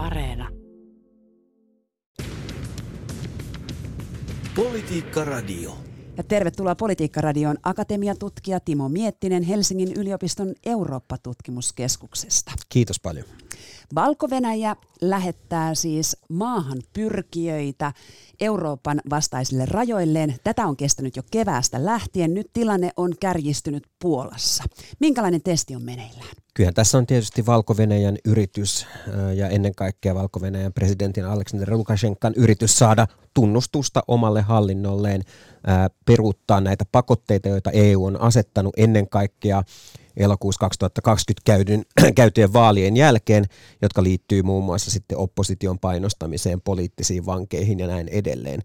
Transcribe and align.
Areena. 0.00 0.48
Politiikka 4.54 5.24
Radio. 5.24 5.78
Ja 6.16 6.22
tervetuloa 6.22 6.74
Politiikkaradioon 6.74 7.56
akatemiatutkija 7.62 8.60
Timo 8.60 8.88
Miettinen 8.88 9.42
Helsingin 9.42 9.92
yliopiston 9.96 10.54
Eurooppa-tutkimuskeskuksesta. 10.66 12.52
Kiitos 12.68 13.00
paljon. 13.00 13.26
Valko-Venäjä 13.94 14.76
lähettää 15.00 15.74
siis 15.74 16.16
maahan 16.28 16.82
pyrkijöitä 16.92 17.92
Euroopan 18.40 19.00
vastaisille 19.10 19.66
rajoilleen. 19.66 20.34
Tätä 20.44 20.66
on 20.66 20.76
kestänyt 20.76 21.16
jo 21.16 21.22
keväästä 21.30 21.84
lähtien. 21.84 22.34
Nyt 22.34 22.50
tilanne 22.52 22.90
on 22.96 23.14
kärjistynyt 23.20 23.86
Puolassa. 24.02 24.64
Minkälainen 25.00 25.42
testi 25.42 25.76
on 25.76 25.82
meneillään? 25.82 26.30
Kyllähän 26.54 26.74
tässä 26.74 26.98
on 26.98 27.06
tietysti 27.06 27.46
valko 27.46 27.74
yritys 28.24 28.86
ja 29.34 29.48
ennen 29.48 29.74
kaikkea 29.74 30.14
valko 30.14 30.40
presidentin 30.74 31.24
Aleksander 31.24 31.72
Lukashenkan 31.72 32.34
yritys 32.36 32.78
saada 32.78 33.06
tunnustusta 33.34 34.02
omalle 34.08 34.42
hallinnolleen, 34.42 35.22
peruuttaa 36.06 36.60
näitä 36.60 36.84
pakotteita, 36.92 37.48
joita 37.48 37.70
EU 37.70 38.04
on 38.04 38.20
asettanut 38.20 38.74
ennen 38.76 39.08
kaikkea 39.08 39.62
elokuussa 40.16 40.58
2020 40.58 41.42
käydyn, 41.44 41.82
käytyjen 42.14 42.52
vaalien 42.52 42.96
jälkeen, 42.96 43.44
jotka 43.82 44.02
liittyy 44.02 44.42
muun 44.42 44.64
muassa 44.64 44.90
sitten 44.90 45.18
opposition 45.18 45.78
painostamiseen, 45.78 46.60
poliittisiin 46.60 47.26
vankeihin 47.26 47.78
ja 47.78 47.86
näin 47.86 48.08
edelleen. 48.08 48.60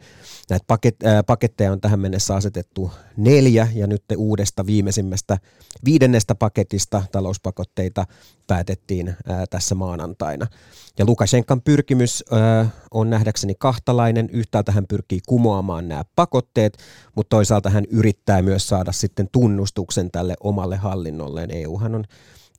Näitä 0.49 0.65
paket, 0.67 0.95
äh, 1.05 1.25
paketteja 1.25 1.71
on 1.71 1.81
tähän 1.81 1.99
mennessä 1.99 2.35
asetettu 2.35 2.91
neljä 3.17 3.67
ja 3.75 3.87
nyt 3.87 4.03
uudesta 4.17 4.65
viimeisimmästä 4.65 5.37
viidennestä 5.85 6.35
paketista 6.35 7.03
talouspakotteita 7.11 8.05
päätettiin 8.47 9.07
äh, 9.07 9.15
tässä 9.49 9.75
maanantaina. 9.75 10.47
Ja 10.99 11.05
Lukashenkan 11.05 11.61
pyrkimys 11.61 12.23
äh, 12.33 12.73
on 12.91 13.09
nähdäkseni 13.09 13.55
kahtalainen. 13.59 14.29
Yhtäältä 14.29 14.71
hän 14.71 14.87
pyrkii 14.87 15.19
kumoamaan 15.27 15.87
nämä 15.87 16.03
pakotteet, 16.15 16.77
mutta 17.15 17.29
toisaalta 17.35 17.69
hän 17.69 17.85
yrittää 17.89 18.41
myös 18.41 18.67
saada 18.67 18.91
sitten 18.91 19.29
tunnustuksen 19.31 20.11
tälle 20.11 20.33
omalle 20.39 20.77
hallinnolleen. 21.35 21.63
EUhan 21.63 21.95
on 21.95 22.03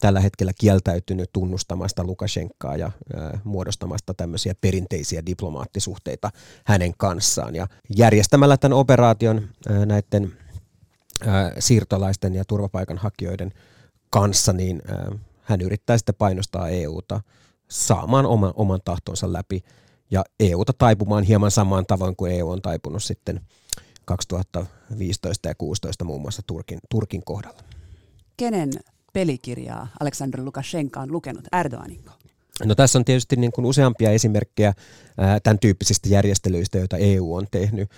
tällä 0.01 0.21
hetkellä 0.21 0.53
kieltäytynyt 0.61 1.31
tunnustamasta 1.33 2.05
Lukashenkaa 2.05 2.77
ja 2.77 2.87
äh, 2.87 3.41
muodostamasta 3.45 4.15
tämmöisiä 4.15 4.55
perinteisiä 4.61 5.27
diplomaattisuhteita 5.27 6.31
hänen 6.65 6.93
kanssaan. 6.97 7.55
Ja 7.55 7.67
järjestämällä 7.97 8.57
tämän 8.57 8.79
operaation 8.79 9.49
äh, 9.71 9.87
näiden 9.87 10.33
äh, 11.27 11.53
siirtolaisten 11.59 12.35
ja 12.35 12.45
turvapaikanhakijoiden 12.45 13.53
kanssa, 14.11 14.53
niin 14.53 14.83
äh, 14.91 15.21
hän 15.43 15.61
yrittää 15.61 15.99
sitten 15.99 16.15
painostaa 16.19 16.69
EUta 16.69 17.21
saamaan 17.69 18.27
oman, 18.27 18.53
oman 18.57 18.81
tahtonsa 18.85 19.33
läpi 19.33 19.65
ja 20.11 20.25
EUta 20.41 20.73
taipumaan 20.73 21.25
hieman 21.25 21.51
samaan 21.51 21.87
tavoin 21.87 22.17
kuin 22.17 22.33
EU 22.33 22.51
on 22.51 22.63
taipunut 22.63 23.03
sitten 23.03 23.41
2015 24.05 25.49
ja 25.49 25.55
2016 25.55 26.05
muun 26.05 26.21
muassa 26.21 26.43
Turkin, 26.47 26.79
Turkin 26.91 27.23
kohdalla. 27.25 27.76
Kenen 28.37 28.71
pelikirjaa 29.13 29.89
Aleksandr 30.01 30.45
Lukashenka 30.45 31.01
on 31.01 31.13
lukenut 31.13 31.45
Erdoganinko? 31.53 32.11
No 32.65 32.75
tässä 32.75 32.99
on 32.99 33.05
tietysti 33.05 33.37
niin 33.37 33.53
kuin 33.53 33.65
useampia 33.65 34.11
esimerkkejä 34.11 34.73
tämän 35.43 35.59
tyyppisistä 35.59 36.09
järjestelyistä, 36.09 36.79
joita 36.79 36.97
EU 36.97 37.35
on 37.35 37.47
tehnyt. 37.51 37.91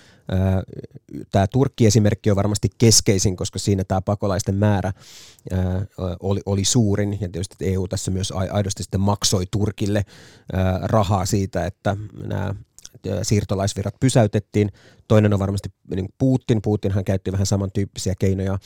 Tämä 1.31 1.47
Turkki-esimerkki 1.47 2.31
on 2.31 2.35
varmasti 2.35 2.69
keskeisin, 2.77 3.35
koska 3.35 3.59
siinä 3.59 3.83
tämä 3.83 4.01
pakolaisten 4.01 4.55
määrä 4.55 4.93
ää, 5.51 5.85
oli, 6.19 6.41
oli 6.45 6.65
suurin, 6.65 7.17
ja 7.21 7.29
tietysti 7.29 7.55
EU 7.59 7.87
tässä 7.87 8.11
myös 8.11 8.33
aidosti 8.51 8.83
sitten 8.83 9.01
maksoi 9.01 9.45
Turkille 9.51 10.05
rahaa 10.81 11.25
siitä, 11.25 11.65
että 11.65 11.97
nämä 12.27 12.55
siirtolaisvirrat 13.23 13.95
pysäytettiin. 13.99 14.69
Toinen 15.07 15.33
on 15.33 15.39
varmasti 15.39 15.69
niin 15.95 16.09
Putin. 16.17 16.61
Putinhan 16.61 17.05
käytti 17.05 17.31
vähän 17.31 17.45
samantyyppisiä 17.45 18.13
keinoja 18.19 18.59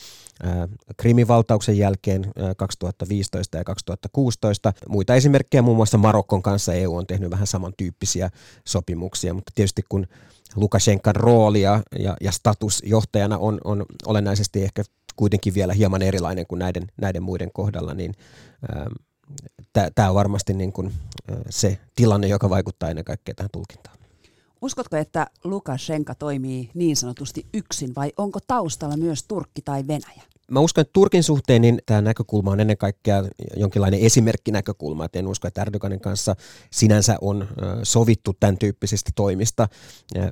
Krimin 0.96 1.28
valtauksen 1.28 1.78
jälkeen 1.78 2.32
2015 2.56 3.58
ja 3.58 3.64
2016. 3.64 4.72
Muita 4.88 5.14
esimerkkejä 5.14 5.62
muun 5.62 5.76
muassa 5.76 5.98
Marokkon 5.98 6.42
kanssa 6.42 6.74
EU 6.74 6.96
on 6.96 7.06
tehnyt 7.06 7.30
vähän 7.30 7.46
samantyyppisiä 7.46 8.30
sopimuksia, 8.66 9.34
mutta 9.34 9.52
tietysti 9.54 9.82
kun 9.88 10.06
Lukashenkan 10.56 11.16
roolia 11.16 11.82
ja, 11.98 12.16
ja 12.20 12.32
status 12.32 12.82
johtajana 12.86 13.38
on, 13.38 13.60
on 13.64 13.86
olennaisesti 14.06 14.64
ehkä 14.64 14.82
kuitenkin 15.16 15.54
vielä 15.54 15.72
hieman 15.72 16.02
erilainen 16.02 16.46
kuin 16.46 16.58
näiden, 16.58 16.86
näiden 17.00 17.22
muiden 17.22 17.50
kohdalla, 17.52 17.94
niin 17.94 18.14
tämä 19.94 20.08
on 20.08 20.14
varmasti 20.14 20.54
niin 20.54 20.72
kuin 20.72 20.92
se 21.50 21.78
tilanne, 21.96 22.26
joka 22.28 22.50
vaikuttaa 22.50 22.90
ennen 22.90 23.04
kaikkea 23.04 23.34
tähän 23.34 23.50
tulkintaan. 23.52 24.03
Uskotko, 24.64 24.96
että 24.96 25.26
Lukashenka 25.44 26.14
toimii 26.14 26.70
niin 26.74 26.96
sanotusti 26.96 27.46
yksin 27.54 27.92
vai 27.96 28.12
onko 28.16 28.38
taustalla 28.46 28.96
myös 28.96 29.22
Turkki 29.22 29.62
tai 29.62 29.86
Venäjä? 29.86 30.22
Mä 30.50 30.60
uskon, 30.60 30.82
että 30.82 30.92
Turkin 30.92 31.22
suhteen 31.22 31.62
niin 31.62 31.78
tämä 31.86 32.00
näkökulma 32.00 32.50
on 32.50 32.60
ennen 32.60 32.76
kaikkea 32.76 33.24
jonkinlainen 33.56 34.00
esimerkkinäkökulma. 34.00 35.04
Et 35.04 35.16
en 35.16 35.26
usko, 35.26 35.48
että 35.48 35.62
Erdoganin 35.62 36.00
kanssa 36.00 36.36
sinänsä 36.70 37.16
on 37.20 37.48
sovittu 37.82 38.36
tämän 38.40 38.58
tyyppisistä 38.58 39.10
toimista. 39.14 39.68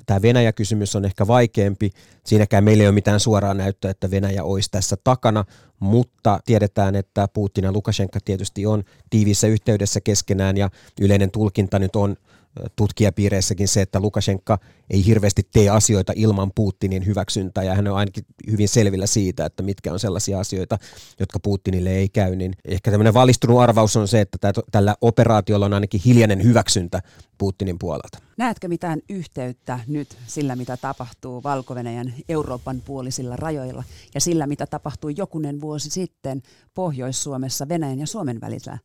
Tämä 0.07 0.23
Venäjä-kysymys 0.23 0.97
on 0.97 1.05
ehkä 1.05 1.27
vaikeampi. 1.27 1.91
Siinäkään 2.25 2.65
meillä 2.65 2.83
ei 2.83 2.89
ole 2.89 2.95
mitään 2.95 3.21
suoraa 3.21 3.55
näyttöä, 3.55 3.91
että 3.91 4.11
Venäjä 4.11 4.45
olisi 4.45 4.71
tässä 4.71 4.97
takana, 5.05 5.45
mutta 5.79 6.41
tiedetään, 6.45 6.97
että 6.97 7.29
Putin 7.29 7.65
ja 7.65 7.73
Lukashenka 7.73 8.19
tietysti 8.25 8.67
on 8.67 8.85
tiiviissä 9.11 9.47
yhteydessä 9.47 10.01
keskenään 10.01 10.57
ja 10.57 10.71
yleinen 11.01 11.31
tulkinta 11.31 11.79
nyt 11.79 11.97
on– 11.97 12.17
tutkijapiireissäkin 12.77 13.69
se, 13.69 13.83
että 13.83 14.01
Lukashenka 14.01 14.59
ei 14.91 15.07
hirveästi 15.07 15.43
tee 15.53 15.69
asioita 15.69 16.13
ilman 16.17 16.51
Putinin 16.55 17.07
hyväksyntää 17.07 17.65
ja 17.65 17.75
hän 17.75 17.89
on 17.89 17.97
ainakin 17.97 18.25
hyvin 18.51 18.69
selvillä 18.69 19.07
siitä, 19.07 19.47
että 19.47 19.63
mitkä 19.63 19.93
on 19.93 19.99
sellaisia 19.99 20.41
asioita, 20.41 20.79
jotka 21.21 21.41
Putinille 21.41 21.91
ei 21.91 22.09
käy, 22.09 22.37
niin 22.37 22.53
ehkä 22.65 22.91
tämmöinen 22.91 23.15
valistunut 23.15 23.61
arvaus 23.61 23.97
on 23.97 24.09
se, 24.09 24.21
että 24.21 24.53
tällä 24.73 24.95
operaatiolla 25.01 25.67
on 25.67 25.75
ainakin 25.75 26.01
hiljainen 26.05 26.43
hyväksyntä 26.43 27.03
Putinin 27.39 27.79
puolelta. 27.79 28.19
Näetkö 28.39 28.69
mitään 28.69 29.01
yhteyttä 29.09 29.81
nyt 29.87 30.17
sillä, 30.27 30.57
mitä 30.57 30.77
tapahtuu 30.77 31.43
valko 31.43 31.75
Euroopan 32.29 32.81
puolisilla 32.81 33.37
rajoilla 33.37 33.85
ja 34.15 34.21
sillä, 34.21 34.47
mitä 34.47 34.67
tapahtui 34.67 35.15
jokunen 35.17 35.61
vuosi 35.61 35.91
sitten 35.91 36.43
Pohjois-Suomessa 36.75 37.69
Venäjän 37.69 37.99
ja 38.01 38.07
Suomen 38.07 38.41
välillä? 38.41 38.79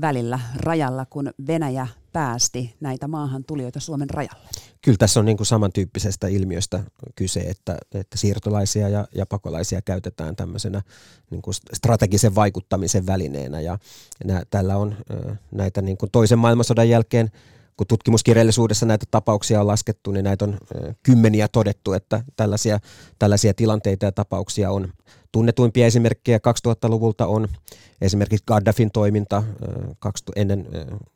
Välillä 0.00 0.40
rajalla, 0.56 1.06
kun 1.06 1.30
Venäjä 1.46 1.86
päästi 2.12 2.74
näitä 2.80 3.08
maahan 3.08 3.44
tulijoita 3.44 3.80
Suomen 3.80 4.10
rajalle. 4.10 4.48
Kyllä 4.82 4.98
tässä 4.98 5.20
on 5.20 5.26
niin 5.26 5.36
kuin 5.36 5.46
samantyyppisestä 5.46 6.28
ilmiöstä 6.28 6.84
kyse, 7.14 7.40
että, 7.40 7.78
että 7.94 8.18
siirtolaisia 8.18 8.88
ja, 8.88 9.08
ja 9.14 9.26
pakolaisia 9.26 9.82
käytetään 9.82 10.36
tämmöisenä 10.36 10.82
niin 11.30 11.42
kuin 11.42 11.54
strategisen 11.72 12.34
vaikuttamisen 12.34 13.06
välineenä. 13.06 13.60
Ja, 13.60 13.78
nä, 14.24 14.42
tällä 14.50 14.76
on 14.76 14.96
näitä 15.50 15.82
niin 15.82 15.96
kuin 15.96 16.10
toisen 16.10 16.38
maailmansodan 16.38 16.88
jälkeen 16.88 17.30
kun 17.80 17.86
tutkimuskirjallisuudessa 17.86 18.86
näitä 18.86 19.06
tapauksia 19.10 19.60
on 19.60 19.66
laskettu, 19.66 20.10
niin 20.10 20.24
näitä 20.24 20.44
on 20.44 20.58
kymmeniä 21.02 21.48
todettu, 21.48 21.92
että 21.92 22.22
tällaisia, 22.36 22.78
tällaisia 23.18 23.54
tilanteita 23.54 24.04
ja 24.04 24.12
tapauksia 24.12 24.70
on. 24.70 24.92
Tunnetuimpia 25.32 25.86
esimerkkejä 25.86 26.38
2000-luvulta 26.38 27.26
on 27.26 27.48
esimerkiksi 28.00 28.44
Gaddafin 28.46 28.90
toiminta 28.90 29.42
ennen 30.36 30.66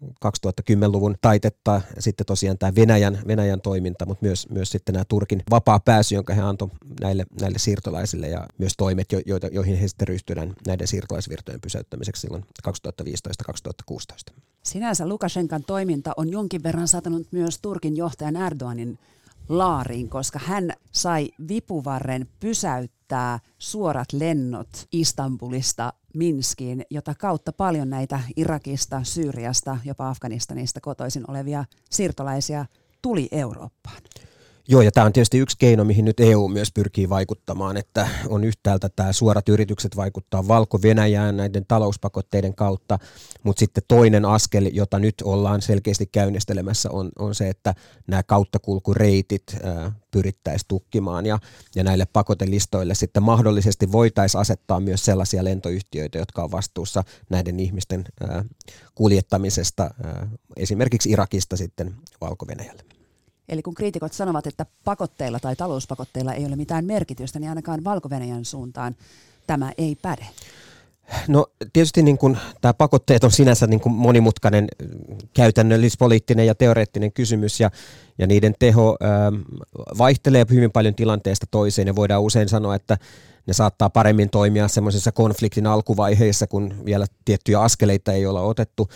2010-luvun 0.04 1.14
taitetta, 1.20 1.80
sitten 1.98 2.26
tosiaan 2.26 2.58
tämä 2.58 2.74
Venäjän, 2.74 3.18
Venäjän 3.26 3.60
toiminta, 3.60 4.06
mutta 4.06 4.26
myös, 4.26 4.48
myös 4.48 4.70
sitten 4.70 4.92
nämä 4.92 5.04
Turkin 5.08 5.42
vapaa 5.50 5.80
pääsy, 5.80 6.14
jonka 6.14 6.34
he 6.34 6.40
antoi 6.40 6.68
näille, 7.00 7.24
näille 7.40 7.58
siirtolaisille 7.58 8.28
ja 8.28 8.46
myös 8.58 8.72
toimet, 8.76 9.08
joita, 9.26 9.46
joihin 9.46 9.76
he 9.76 9.88
sitten 9.88 10.08
ryhtyivät 10.08 10.48
näiden 10.66 10.88
siirtolaisvirtojen 10.88 11.60
pysäyttämiseksi 11.60 12.20
silloin 12.20 12.44
2015-2016. 14.30 14.34
Sinänsä 14.62 15.08
Lukashenkan 15.08 15.64
toiminta 15.64 16.12
on 16.16 16.28
jonkin 16.28 16.62
verran 16.62 16.88
satanut 16.88 17.26
myös 17.30 17.58
Turkin 17.62 17.96
johtajan 17.96 18.36
Erdoganin 18.36 18.98
laariin, 19.48 20.08
koska 20.08 20.38
hän 20.38 20.70
sai 20.92 21.30
vipuvarren 21.48 22.28
pysäyttää 22.40 23.38
suorat 23.58 24.12
lennot 24.12 24.68
Istanbulista 24.92 25.92
Minskiin, 26.14 26.84
jota 26.90 27.14
kautta 27.14 27.52
paljon 27.52 27.90
näitä 27.90 28.20
Irakista, 28.36 29.04
Syyriasta, 29.04 29.78
jopa 29.84 30.08
Afganistanista 30.08 30.80
kotoisin 30.80 31.30
olevia 31.30 31.64
siirtolaisia 31.90 32.66
tuli 33.02 33.28
Eurooppaan. 33.32 34.02
Joo, 34.68 34.82
ja 34.82 34.92
tämä 34.92 35.06
on 35.06 35.12
tietysti 35.12 35.38
yksi 35.38 35.56
keino, 35.58 35.84
mihin 35.84 36.04
nyt 36.04 36.20
EU 36.20 36.48
myös 36.48 36.72
pyrkii 36.72 37.08
vaikuttamaan, 37.08 37.76
että 37.76 38.08
on 38.28 38.44
yhtäältä 38.44 38.88
tämä 38.88 39.12
suorat 39.12 39.48
yritykset 39.48 39.96
vaikuttaa 39.96 40.48
Valko-Venäjään 40.48 41.36
näiden 41.36 41.64
talouspakotteiden 41.68 42.54
kautta, 42.54 42.98
mutta 43.42 43.60
sitten 43.60 43.82
toinen 43.88 44.24
askel, 44.24 44.70
jota 44.72 44.98
nyt 44.98 45.14
ollaan 45.24 45.62
selkeästi 45.62 46.06
käynnistelemässä, 46.06 46.90
on, 46.90 47.10
on 47.18 47.34
se, 47.34 47.48
että 47.48 47.74
nämä 48.06 48.22
kauttakulkureitit 48.22 49.42
ää, 49.62 49.92
pyrittäisiin 50.10 50.68
tukkimaan, 50.68 51.26
ja, 51.26 51.38
ja 51.74 51.84
näille 51.84 52.06
pakotelistoille 52.12 52.94
sitten 52.94 53.22
mahdollisesti 53.22 53.92
voitaisiin 53.92 54.40
asettaa 54.40 54.80
myös 54.80 55.04
sellaisia 55.04 55.44
lentoyhtiöitä, 55.44 56.18
jotka 56.18 56.44
on 56.44 56.50
vastuussa 56.50 57.04
näiden 57.30 57.60
ihmisten 57.60 58.04
ää, 58.28 58.44
kuljettamisesta 58.94 59.90
ää, 60.04 60.28
esimerkiksi 60.56 61.10
Irakista 61.10 61.56
sitten 61.56 61.94
Valko-Venäjälle. 62.20 62.93
Eli 63.48 63.62
kun 63.62 63.74
kriitikot 63.74 64.12
sanovat, 64.12 64.46
että 64.46 64.66
pakotteilla 64.84 65.40
tai 65.40 65.56
talouspakotteilla 65.56 66.32
ei 66.32 66.46
ole 66.46 66.56
mitään 66.56 66.84
merkitystä, 66.84 67.38
niin 67.38 67.48
ainakaan 67.48 67.84
valko 67.84 68.08
suuntaan 68.42 68.96
tämä 69.46 69.72
ei 69.78 69.96
päde. 70.02 70.26
No 71.28 71.46
tietysti 71.72 72.02
niin 72.02 72.18
kuin, 72.18 72.38
tämä 72.60 72.74
pakotteet 72.74 73.24
on 73.24 73.32
sinänsä 73.32 73.66
niin 73.66 73.80
kuin 73.80 73.92
monimutkainen 73.92 74.68
käytännöllispoliittinen 75.34 76.46
ja 76.46 76.54
teoreettinen 76.54 77.12
kysymys 77.12 77.60
ja, 77.60 77.70
ja 78.18 78.26
niiden 78.26 78.54
teho 78.58 78.96
ää, 79.00 79.32
vaihtelee 79.98 80.46
hyvin 80.50 80.72
paljon 80.72 80.94
tilanteesta 80.94 81.46
toiseen 81.50 81.88
ja 81.88 81.96
voidaan 81.96 82.22
usein 82.22 82.48
sanoa, 82.48 82.74
että 82.74 82.98
ne 83.46 83.52
saattaa 83.52 83.90
paremmin 83.90 84.30
toimia 84.30 84.68
semmoisessa 84.68 85.12
konfliktin 85.12 85.66
alkuvaiheessa, 85.66 86.46
kun 86.46 86.74
vielä 86.84 87.06
tiettyjä 87.24 87.60
askeleita 87.60 88.12
ei 88.12 88.26
olla 88.26 88.40
otettu. 88.40 88.88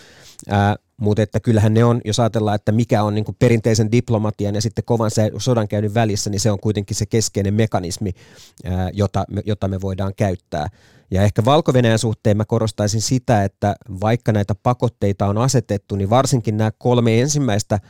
Ää, 0.49 0.77
mutta 0.97 1.23
että 1.23 1.41
kyllähän 1.41 1.75
ne 1.75 1.85
on, 1.85 2.01
jos 2.05 2.21
ajatellaan, 2.21 2.55
että 2.55 2.73
mikä 2.73 3.03
on 3.03 3.15
niin 3.15 3.25
perinteisen 3.39 3.93
diplomatian 3.93 4.55
ja 4.55 4.63
sitten 4.63 4.85
kovan 4.85 5.11
sodankäynnin 5.39 5.95
välissä, 5.95 6.31
niin 6.31 6.41
se 6.41 6.51
on 6.51 6.61
kuitenkin 6.61 6.97
se 6.97 7.07
keskeinen 7.07 7.55
mekanismi, 7.55 8.11
ää, 8.65 8.91
jota, 8.93 9.25
jota 9.45 9.69
me 9.69 9.81
voidaan 9.81 10.15
käyttää. 10.17 10.69
Ja 11.11 11.23
ehkä 11.23 11.45
valko 11.45 11.73
suhteen 11.97 12.37
mä 12.37 12.45
korostaisin 12.45 13.01
sitä, 13.01 13.45
että 13.45 13.77
vaikka 14.01 14.33
näitä 14.33 14.55
pakotteita 14.55 15.27
on 15.27 15.39
asetettu, 15.39 15.97
niin 15.97 16.11
varsinkin 16.11 16.57
nämä 16.57 16.71
kolme 16.79 17.21
ensimmäistä 17.21 17.81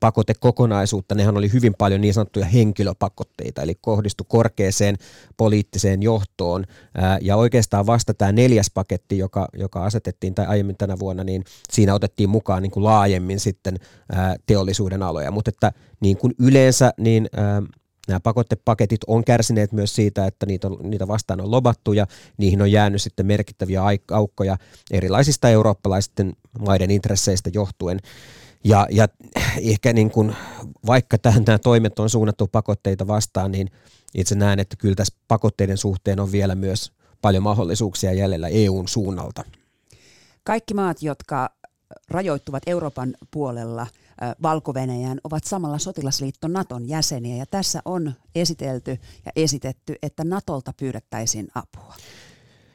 pakotekokonaisuutta, 0.00 1.14
nehän 1.14 1.36
oli 1.36 1.52
hyvin 1.52 1.74
paljon 1.78 2.00
niin 2.00 2.14
sanottuja 2.14 2.46
henkilöpakotteita, 2.46 3.62
eli 3.62 3.74
kohdistu 3.80 4.24
korkeaseen 4.24 4.96
poliittiseen 5.36 6.02
johtoon. 6.02 6.64
Ja 7.20 7.36
oikeastaan 7.36 7.86
vasta 7.86 8.14
tämä 8.14 8.32
neljäs 8.32 8.70
paketti, 8.74 9.18
joka, 9.18 9.48
joka 9.52 9.84
asetettiin 9.84 10.34
tai 10.34 10.46
aiemmin 10.46 10.76
tänä 10.76 10.98
vuonna, 10.98 11.24
niin 11.24 11.44
siinä 11.72 11.94
otettiin 11.94 12.30
mukaan 12.30 12.62
niin 12.62 12.70
kuin 12.70 12.84
laajemmin 12.84 13.40
sitten 13.40 13.76
teollisuuden 14.46 15.02
aloja. 15.02 15.30
Mutta 15.30 15.48
että 15.48 15.72
niin 16.00 16.16
kuin 16.16 16.34
yleensä, 16.38 16.92
niin 16.98 17.28
nämä 18.08 18.20
pakottepaketit 18.20 19.00
on 19.06 19.24
kärsineet 19.24 19.72
myös 19.72 19.94
siitä, 19.94 20.26
että 20.26 20.46
niitä, 20.46 20.68
on, 20.68 20.76
niitä 20.82 21.08
vastaan 21.08 21.40
on 21.40 21.50
lobattu 21.50 21.92
ja 21.92 22.06
niihin 22.38 22.62
on 22.62 22.72
jäänyt 22.72 23.02
sitten 23.02 23.26
merkittäviä 23.26 23.82
aukkoja 24.10 24.56
erilaisista 24.90 25.48
eurooppalaisten 25.48 26.32
maiden 26.60 26.90
intresseistä 26.90 27.50
johtuen. 27.54 27.98
Ja, 28.64 28.86
ja 28.90 29.08
ehkä 29.62 29.92
niin 29.92 30.10
kuin, 30.10 30.36
vaikka 30.86 31.18
tähän 31.18 31.44
nämä 31.46 31.58
toimet 31.58 31.98
on 31.98 32.10
suunnattu 32.10 32.46
pakotteita 32.46 33.06
vastaan, 33.06 33.52
niin 33.52 33.70
itse 34.14 34.34
näen, 34.34 34.58
että 34.58 34.76
kyllä 34.76 34.94
tässä 34.94 35.14
pakotteiden 35.28 35.76
suhteen 35.76 36.20
on 36.20 36.32
vielä 36.32 36.54
myös 36.54 36.92
paljon 37.22 37.42
mahdollisuuksia 37.42 38.12
jäljellä 38.12 38.48
EUn 38.48 38.88
suunnalta. 38.88 39.44
Kaikki 40.44 40.74
maat, 40.74 41.02
jotka 41.02 41.50
rajoittuvat 42.08 42.62
Euroopan 42.66 43.14
puolella 43.30 43.86
valko 44.42 44.74
ovat 45.24 45.44
samalla 45.44 45.78
sotilasliitto 45.78 46.48
Naton 46.48 46.88
jäseniä 46.88 47.36
ja 47.36 47.46
tässä 47.46 47.82
on 47.84 48.12
esitelty 48.34 48.98
ja 49.26 49.32
esitetty, 49.36 49.94
että 50.02 50.24
Natolta 50.24 50.72
pyydettäisiin 50.76 51.48
apua. 51.54 51.94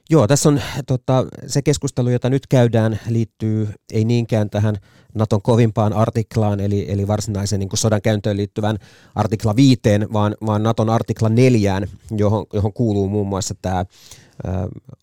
Joo, 0.10 0.28
tässä 0.28 0.50
on 0.50 0.62
tota, 0.88 1.26
se 1.48 1.62
keskustelu, 1.62 2.10
jota 2.10 2.30
nyt 2.30 2.48
käydään, 2.48 3.00
liittyy 3.08 3.70
ei 3.94 4.06
niinkään 4.06 4.50
tähän 4.50 4.76
Naton 5.14 5.42
kovimpaan 5.42 5.94
artiklaan, 5.94 6.60
eli, 6.60 6.86
eli 6.92 7.08
varsinaisen 7.08 7.60
niin 7.60 7.70
sodan 7.74 8.02
käyntöön 8.02 8.38
liittyvän 8.38 8.78
artikla 9.16 9.56
viiteen, 9.56 10.14
vaan, 10.14 10.36
vaan 10.46 10.64
Naton 10.64 10.90
artikla 10.90 11.30
neljään, 11.30 11.88
johon, 12.12 12.46
johon 12.54 12.74
kuuluu 12.74 13.10
muun 13.10 13.28
muassa 13.28 13.56
tämä 13.62 13.86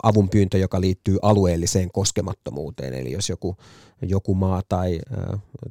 avunpyyntö, 0.03 0.57
joka 0.57 0.81
liittyy 0.81 1.17
alueelliseen 1.21 1.91
koskemattomuuteen. 1.91 2.93
Eli 2.93 3.11
jos 3.11 3.29
joku, 3.29 3.57
joku 4.01 4.35
maa 4.35 4.61
tai 4.69 4.99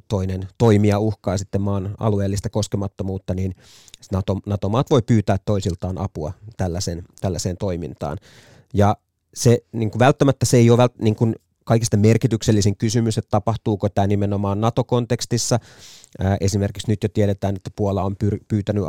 toinen 0.07 0.47
toimija 0.57 0.99
uhkaa 0.99 1.37
sitten 1.37 1.61
maan 1.61 1.95
alueellista 1.99 2.49
koskemattomuutta, 2.49 3.33
niin 3.33 3.55
NATO, 4.11 4.39
NATO-maat 4.45 4.89
voi 4.89 5.01
pyytää 5.01 5.37
toisiltaan 5.45 5.97
apua 5.97 6.33
tällaiseen, 6.57 7.03
tällaiseen 7.21 7.57
toimintaan. 7.57 8.17
Ja 8.73 8.95
se 9.33 9.59
niin 9.71 9.91
kuin 9.91 9.99
välttämättä 9.99 10.45
se 10.45 10.57
ei 10.57 10.69
ole 10.69 10.89
niin 10.99 11.15
kuin 11.15 11.35
kaikista 11.63 11.97
merkityksellisin 11.97 12.77
kysymys, 12.77 13.17
että 13.17 13.29
tapahtuuko 13.29 13.89
tämä 13.89 14.07
nimenomaan 14.07 14.61
NATO-kontekstissa. 14.61 15.59
Esimerkiksi 16.41 16.91
nyt 16.91 17.03
jo 17.03 17.09
tiedetään, 17.09 17.55
että 17.55 17.69
Puola 17.75 18.03
on 18.03 18.15
pyytänyt 18.47 18.83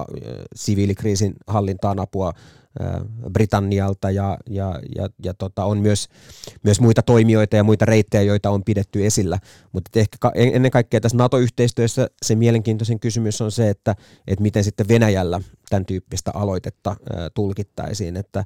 siviilikriisin 0.54 1.34
hallintaan 1.46 2.00
apua 2.00 2.32
Britannialta 3.32 4.10
ja, 4.10 4.38
ja, 4.50 4.80
ja, 4.96 5.08
ja 5.24 5.34
tota, 5.34 5.64
on 5.64 5.78
myös, 5.78 6.08
myös 6.62 6.80
muita 6.80 7.02
toimijoita 7.02 7.56
ja 7.56 7.64
muita 7.64 7.84
reittejä, 7.84 8.22
joita 8.22 8.50
on 8.50 8.64
pidetty 8.64 9.06
esillä. 9.06 9.38
Mutta 9.72 10.00
ehkä 10.00 10.16
ennen 10.34 10.70
kaikkea 10.70 11.00
tässä 11.00 11.18
NATO-yhteistyössä 11.18 12.08
se 12.22 12.34
mielenkiintoisin 12.34 13.00
kysymys 13.00 13.40
on 13.40 13.52
se, 13.52 13.70
että, 13.70 13.96
että 14.26 14.42
miten 14.42 14.64
sitten 14.64 14.88
Venäjällä 14.88 15.40
tämän 15.70 15.86
tyyppistä 15.86 16.30
aloitetta 16.34 16.96
tulkittaisiin, 17.34 18.16
että, 18.16 18.44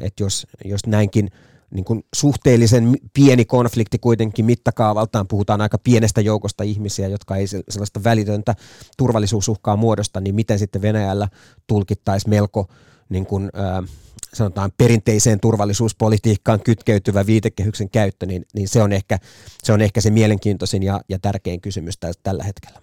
että 0.00 0.22
jos, 0.22 0.46
jos 0.64 0.86
näinkin 0.86 1.30
niin 1.70 1.84
kuin 1.84 2.04
suhteellisen 2.14 2.96
pieni 3.14 3.44
konflikti 3.44 3.98
kuitenkin 3.98 4.44
mittakaavaltaan, 4.44 5.28
puhutaan 5.28 5.60
aika 5.60 5.78
pienestä 5.78 6.20
joukosta 6.20 6.64
ihmisiä, 6.64 7.08
jotka 7.08 7.36
ei 7.36 7.46
sellaista 7.46 8.04
välitöntä 8.04 8.54
turvallisuusuhkaa 8.96 9.76
muodosta, 9.76 10.20
niin 10.20 10.34
miten 10.34 10.58
sitten 10.58 10.82
Venäjällä 10.82 11.28
tulkittaisi 11.66 12.28
melko 12.28 12.68
niin 13.08 13.26
kuin, 13.26 13.50
äh, 13.58 13.90
sanotaan 14.34 14.72
perinteiseen 14.76 15.40
turvallisuuspolitiikkaan 15.40 16.60
kytkeytyvä 16.60 17.26
viitekehyksen 17.26 17.90
käyttö, 17.90 18.26
niin, 18.26 18.46
niin 18.54 18.68
se, 18.68 18.82
on 18.82 18.92
ehkä, 18.92 19.18
se 19.62 19.72
on 19.72 19.80
ehkä 19.80 20.00
se 20.00 20.10
mielenkiintoisin 20.10 20.82
ja, 20.82 21.00
ja 21.08 21.18
tärkein 21.18 21.60
kysymys 21.60 21.98
tällä 22.22 22.44
hetkellä. 22.44 22.80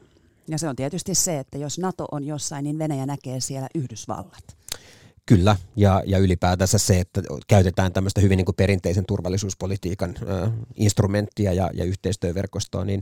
Ja 0.48 0.57
se 0.57 0.69
on 0.69 0.75
tietysti 0.75 1.16
se, 1.16 1.40
että 1.40 1.57
jos 1.57 1.80
NATO 1.80 2.07
on 2.12 2.24
jossain, 2.24 2.63
niin 2.63 2.80
Venäjä 2.80 3.06
näkee 3.06 3.40
siellä 3.40 3.68
Yhdysvallat. 3.75 4.57
Kyllä, 5.28 5.56
ja, 5.76 6.04
ja 6.06 6.18
ylipäätänsä 6.18 6.78
se, 6.78 7.00
että 7.00 7.22
käytetään 7.48 7.94
tämmöistä 7.94 8.22
hyvin 8.22 8.38
niin 8.38 8.46
kuin 8.46 8.56
perinteisen 8.56 9.06
turvallisuuspolitiikan 9.06 10.10
ä, 10.10 10.52
instrumenttia 10.76 11.54
ja, 11.54 11.70
ja 11.74 11.84
yhteistyöverkostoa, 11.84 12.86
niin 12.86 13.02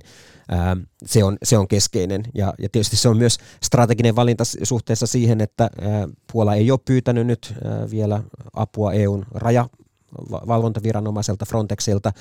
ä, 0.51 0.77
se, 1.05 1.23
on, 1.23 1.37
se 1.43 1.57
on 1.57 1.67
keskeinen. 1.67 2.23
Ja, 2.33 2.53
ja 2.59 2.69
tietysti 2.69 2.95
se 2.95 3.09
on 3.09 3.17
myös 3.17 3.37
strateginen 3.63 4.15
valinta 4.15 4.43
suhteessa 4.63 5.07
siihen, 5.07 5.41
että 5.41 5.63
ä, 5.63 5.69
Puola 6.33 6.55
ei 6.55 6.71
ole 6.71 6.79
pyytänyt 6.85 7.27
nyt 7.27 7.53
ä, 7.65 7.91
vielä 7.91 8.23
apua 8.53 8.93
EUn 8.93 9.25
raja 9.31 9.69
valvontaviranomaiselta 10.31 11.45
Frontexilta, 11.45 12.11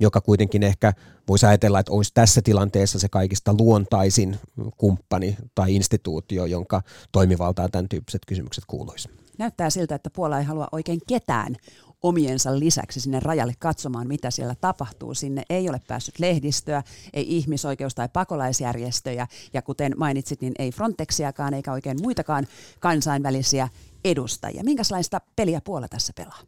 joka 0.00 0.20
kuitenkin 0.20 0.62
ehkä 0.62 0.92
voisi 1.28 1.46
ajatella, 1.46 1.80
että 1.80 1.92
olisi 1.92 2.10
tässä 2.14 2.42
tilanteessa 2.42 2.98
se 2.98 3.08
kaikista 3.08 3.54
luontaisin 3.58 4.36
kumppani 4.76 5.36
tai 5.54 5.74
instituutio, 5.74 6.44
jonka 6.44 6.82
toimivaltaan 7.12 7.70
tämän 7.70 7.88
tyyppiset 7.88 8.22
kysymykset 8.26 8.64
kuuluisivat 8.66 9.21
näyttää 9.38 9.70
siltä, 9.70 9.94
että 9.94 10.10
Puola 10.10 10.38
ei 10.38 10.44
halua 10.44 10.68
oikein 10.72 11.00
ketään 11.08 11.56
omiensa 12.02 12.58
lisäksi 12.58 13.00
sinne 13.00 13.20
rajalle 13.20 13.54
katsomaan, 13.58 14.08
mitä 14.08 14.30
siellä 14.30 14.54
tapahtuu. 14.60 15.14
Sinne 15.14 15.42
ei 15.50 15.68
ole 15.68 15.80
päässyt 15.88 16.18
lehdistöä, 16.18 16.82
ei 17.12 17.36
ihmisoikeus- 17.38 17.94
tai 17.94 18.08
pakolaisjärjestöjä, 18.12 19.26
ja 19.52 19.62
kuten 19.62 19.94
mainitsit, 19.96 20.40
niin 20.40 20.52
ei 20.58 20.72
Frontexiakaan 20.72 21.54
eikä 21.54 21.72
oikein 21.72 22.02
muitakaan 22.02 22.46
kansainvälisiä 22.80 23.68
edustajia. 24.04 24.64
Minkälaista 24.64 25.20
peliä 25.36 25.60
Puola 25.64 25.88
tässä 25.88 26.12
pelaa? 26.16 26.40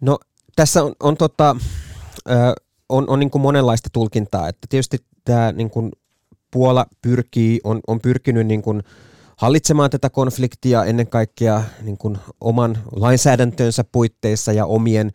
No 0.00 0.18
tässä 0.56 0.84
on, 0.84 0.92
on, 1.00 1.16
tota, 1.16 1.56
on, 2.88 3.08
on 3.08 3.20
niin 3.20 3.30
kuin 3.30 3.42
monenlaista 3.42 3.88
tulkintaa, 3.92 4.48
että 4.48 4.66
tietysti 4.70 4.98
tämä 5.24 5.52
niin 5.52 5.70
kuin 5.70 5.92
Puola 6.50 6.86
pyrkii, 7.02 7.60
on, 7.64 7.80
on 7.86 8.00
pyrkinyt 8.00 8.46
niin 8.46 8.62
kuin, 8.62 8.82
hallitsemaan 9.40 9.90
tätä 9.90 10.10
konfliktia 10.10 10.84
ennen 10.84 11.06
kaikkea 11.06 11.62
niin 11.82 11.98
kuin 11.98 12.18
oman 12.40 12.78
lainsäädäntönsä 12.92 13.84
puitteissa 13.92 14.52
ja 14.52 14.66
omien 14.66 15.10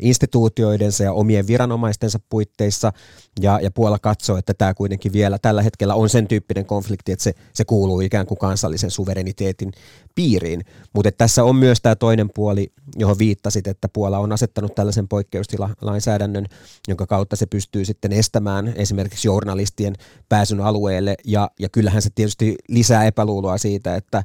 instituutioidensa 0.00 1.04
ja 1.04 1.12
omien 1.12 1.46
viranomaistensa 1.46 2.18
puitteissa. 2.28 2.92
Ja, 3.40 3.60
ja 3.62 3.70
Puola 3.70 3.98
katsoo, 3.98 4.36
että 4.36 4.54
tämä 4.54 4.74
kuitenkin 4.74 5.12
vielä 5.12 5.38
tällä 5.38 5.62
hetkellä 5.62 5.94
on 5.94 6.08
sen 6.08 6.28
tyyppinen 6.28 6.66
konflikti, 6.66 7.12
että 7.12 7.22
se, 7.22 7.32
se 7.52 7.64
kuuluu 7.64 8.00
ikään 8.00 8.26
kuin 8.26 8.38
kansallisen 8.38 8.90
suvereniteetin 8.90 9.72
piiriin. 10.14 10.64
Mutta 10.94 11.12
tässä 11.12 11.44
on 11.44 11.56
myös 11.56 11.80
tämä 11.80 11.96
toinen 11.96 12.30
puoli, 12.34 12.72
johon 12.96 13.18
viittasit, 13.18 13.66
että 13.66 13.88
Puola 13.88 14.18
on 14.18 14.32
asettanut 14.32 14.74
tällaisen 14.74 15.08
poikkeustilalainsäädännön, 15.08 16.46
jonka 16.88 17.06
kautta 17.06 17.36
se 17.36 17.46
pystyy 17.46 17.84
sitten 17.84 18.12
estämään 18.12 18.72
esimerkiksi 18.76 19.28
journalistien 19.28 19.94
pääsyn 20.28 20.60
alueelle. 20.60 21.14
Ja, 21.24 21.50
ja 21.58 21.68
kyllähän 21.68 22.02
se 22.02 22.10
tietysti 22.14 22.54
lisää 22.68 23.04
epäluuloa 23.04 23.51
pelkoa 23.52 23.58
siitä, 23.58 23.96
että 23.96 24.24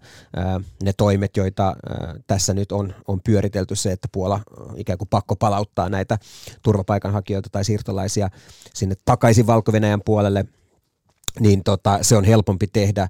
ne 0.83 0.93
toimet, 0.93 1.37
joita 1.37 1.75
tässä 2.27 2.53
nyt 2.53 2.71
on, 2.71 2.93
on 3.07 3.21
pyöritelty, 3.21 3.75
se, 3.75 3.91
että 3.91 4.07
Puola 4.11 4.39
ikään 4.75 4.97
kuin 4.97 5.09
pakko 5.09 5.35
palauttaa 5.35 5.89
näitä 5.89 6.17
turvapaikanhakijoita 6.63 7.49
tai 7.49 7.63
siirtolaisia 7.63 8.29
sinne 8.73 8.95
takaisin 9.05 9.47
valko 9.47 9.71
puolelle– 10.05 10.45
niin 11.39 11.63
tota, 11.63 11.99
se 12.01 12.17
on 12.17 12.23
helpompi 12.23 12.67
tehdä 12.67 13.09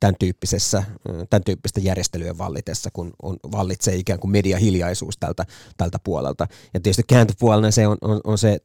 tämän, 0.00 0.14
tyyppisessä, 0.18 0.84
tämän 1.30 1.44
tyyppistä 1.44 1.80
järjestelyjen 1.80 2.38
vallitessa, 2.38 2.90
kun 2.92 3.12
on, 3.22 3.36
vallitsee 3.52 3.96
ikään 3.96 4.18
kuin 4.18 4.30
mediahiljaisuus 4.30 5.16
tältä, 5.18 5.44
tältä 5.76 5.98
puolelta. 6.04 6.46
Ja 6.74 6.80
tietysti 6.80 7.02
kääntöpuolella 7.08 7.70
se 7.70 7.86
on, 7.86 7.96
on, 8.00 8.20
on 8.24 8.38
se 8.38 8.58